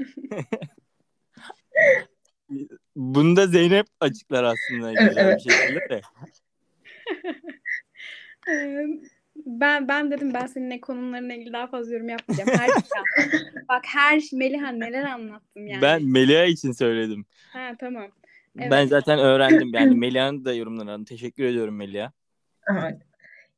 Bunu 2.95 3.35
da 3.35 3.47
Zeynep 3.47 3.87
açıklar 3.99 4.43
aslında 4.43 4.91
Evet, 4.91 5.09
güzel 5.09 5.25
evet. 5.25 5.45
bir 5.45 5.51
şekilde 5.51 5.89
de. 5.89 6.01
Ben 9.45 9.87
ben 9.87 10.11
dedim 10.11 10.33
ben 10.33 10.45
seninle 10.45 10.81
konularına 10.81 11.33
ilgili 11.33 11.53
daha 11.53 11.67
fazla 11.67 11.93
yorum 11.93 12.09
yapmayacağım. 12.09 12.59
Her 12.59 12.67
şey 12.67 12.81
Bak 13.69 13.83
her 13.85 14.19
şey 14.19 14.39
Meliha 14.39 14.71
neler 14.71 15.03
anlattım 15.03 15.67
yani. 15.67 15.81
Ben 15.81 16.03
Melia 16.03 16.45
için 16.45 16.71
söyledim. 16.71 17.25
Ha 17.53 17.71
tamam. 17.79 18.07
Ben 18.55 18.71
Evet. 18.71 18.89
zaten 18.89 19.19
öğrendim. 19.19 19.73
Yani 19.73 19.95
Melia'nın 19.95 20.45
da 20.45 20.53
yorumlarını. 20.53 21.05
Teşekkür 21.05 21.43
ediyorum 21.43 21.75
Melia. 21.75 22.11
Evet. 22.71 23.01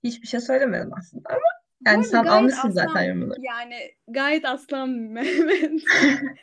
Hiçbir 0.03 0.27
şey 0.27 0.39
söylemedim 0.39 0.91
aslında 0.97 1.29
ama 1.29 1.39
yani 1.85 2.03
sen 2.05 2.25
almışsın 2.25 2.69
zaten 2.69 2.89
aslan- 2.89 3.03
yorumları. 3.03 3.39
Yani 3.41 3.75
gayet 4.07 4.45
aslan 4.45 4.89
Mehmet. 4.89 5.71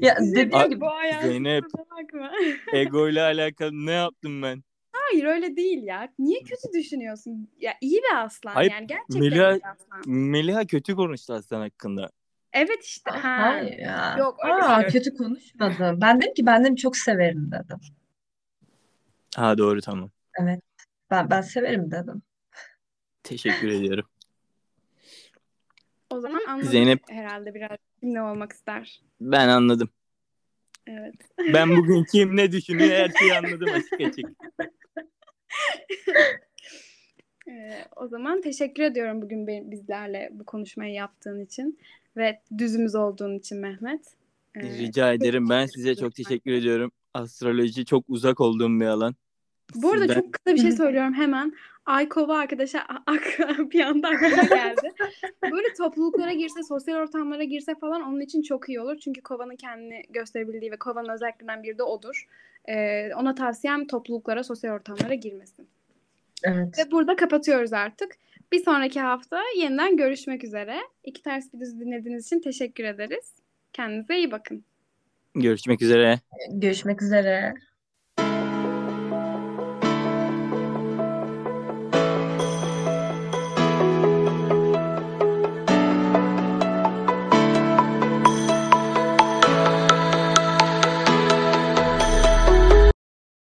Ya 0.00 0.16
dediğim 0.20 0.70
gibi 0.70 0.80
bu 0.80 0.90
Zeynep. 1.22 1.64
Ego 2.72 3.08
ile 3.08 3.22
alakalı 3.22 3.70
ne 3.72 3.92
yaptım 3.92 4.42
ben? 4.42 4.62
Hayır 4.92 5.24
öyle 5.24 5.56
değil 5.56 5.82
ya. 5.82 6.08
Niye 6.18 6.40
kötü 6.40 6.72
düşünüyorsun? 6.74 7.50
Ya 7.60 7.72
iyi 7.80 8.00
bir 8.02 8.24
aslan 8.24 8.52
Hayır, 8.52 8.70
yani 8.70 8.86
gerçekten 8.86 9.20
Melia- 9.20 9.56
iyi 9.56 9.60
bir 9.60 9.70
aslan. 9.70 10.02
Melia 10.06 10.64
kötü 10.64 10.94
konuştu 10.94 11.32
Aslan 11.32 11.60
hakkında. 11.60 12.10
Evet 12.52 12.84
işte. 12.84 13.10
Ha. 13.10 13.36
Hayır 13.42 13.78
ya. 13.78 14.16
Yok, 14.18 14.38
öyle 14.44 14.54
Aa, 14.54 14.80
değil. 14.80 14.92
kötü 14.92 15.16
konuşmadım. 15.16 16.00
Ben 16.00 16.20
dedim 16.20 16.34
ki 16.34 16.46
ben 16.46 16.64
dedim 16.64 16.76
çok 16.76 16.96
severim 16.96 17.50
dedim. 17.52 17.78
Ha 19.36 19.58
doğru 19.58 19.80
tamam. 19.80 20.10
Ben 21.10 21.30
ben 21.30 21.40
severim 21.40 21.90
dedim. 21.90 22.22
Teşekkür 23.30 23.68
ediyorum. 23.68 24.04
O 26.10 26.20
zaman 26.20 26.40
anladık 26.48 26.70
Zeynep- 26.70 27.10
herhalde 27.10 27.54
biraz 27.54 27.78
kim 28.00 28.14
ne 28.14 28.22
olmak 28.22 28.52
ister. 28.52 29.00
Ben 29.20 29.48
anladım. 29.48 29.88
Evet. 30.86 31.14
Ben 31.54 31.70
bugün 31.76 32.04
kim 32.04 32.36
ne 32.36 32.52
düşünüyor 32.52 32.90
her 32.90 33.10
şeyi 33.18 33.34
anladım 33.34 33.68
açık 33.74 34.00
açık. 34.00 34.30
Ee, 37.48 37.84
o 37.96 38.08
zaman 38.08 38.40
teşekkür 38.40 38.82
ediyorum 38.82 39.22
bugün 39.22 39.46
benim, 39.46 39.70
bizlerle 39.70 40.28
bu 40.32 40.44
konuşmayı 40.44 40.94
yaptığın 40.94 41.44
için 41.44 41.78
ve 42.16 42.40
düzümüz 42.58 42.94
olduğun 42.94 43.38
için 43.38 43.58
Mehmet. 43.58 44.06
Ee, 44.54 44.60
Rica 44.60 45.12
ederim. 45.12 45.48
Ben 45.48 45.66
size 45.66 45.94
çok 45.94 46.14
teşekkür 46.14 46.52
ediyorum. 46.52 46.92
Astroloji 47.14 47.84
çok 47.84 48.04
uzak 48.08 48.40
olduğum 48.40 48.80
bir 48.80 48.86
alan. 48.86 49.14
Bu 49.74 49.92
arada 49.92 50.02
Sizden- 50.04 50.20
çok 50.20 50.32
kısa 50.32 50.54
bir 50.54 50.60
şey 50.60 50.72
söylüyorum 50.76 51.14
hemen. 51.14 51.52
Aykova 51.90 52.38
arkadaşa 52.38 52.86
ak- 53.06 53.38
bir 53.72 53.80
anda 53.80 54.08
aklıma 54.08 54.42
geldi. 54.42 54.92
Böyle 55.42 55.74
topluluklara 55.78 56.32
girse, 56.32 56.62
sosyal 56.62 56.96
ortamlara 56.96 57.44
girse 57.44 57.74
falan 57.74 58.02
onun 58.02 58.20
için 58.20 58.42
çok 58.42 58.68
iyi 58.68 58.80
olur. 58.80 58.98
Çünkü 58.98 59.20
kovanın 59.20 59.56
kendini 59.56 60.02
gösterebildiği 60.10 60.72
ve 60.72 60.76
kovanın 60.76 61.08
özelliklerinden 61.08 61.62
biri 61.62 61.78
de 61.78 61.82
odur. 61.82 62.26
Ee, 62.68 63.14
ona 63.14 63.34
tavsiyem 63.34 63.86
topluluklara, 63.86 64.44
sosyal 64.44 64.74
ortamlara 64.74 65.14
girmesin. 65.14 65.68
Evet. 66.44 66.78
Ve 66.78 66.90
burada 66.90 67.16
kapatıyoruz 67.16 67.72
artık. 67.72 68.12
Bir 68.52 68.64
sonraki 68.64 69.00
hafta 69.00 69.42
yeniden 69.56 69.96
görüşmek 69.96 70.44
üzere. 70.44 70.76
İki 71.04 71.22
ters 71.22 71.52
bir 71.52 71.60
düz 71.60 71.80
dinlediğiniz 71.80 72.26
için 72.26 72.40
teşekkür 72.40 72.84
ederiz. 72.84 73.34
Kendinize 73.72 74.16
iyi 74.18 74.30
bakın. 74.30 74.64
Görüşmek 75.34 75.82
üzere. 75.82 76.20
Görüşmek 76.50 77.02
üzere. 77.02 77.54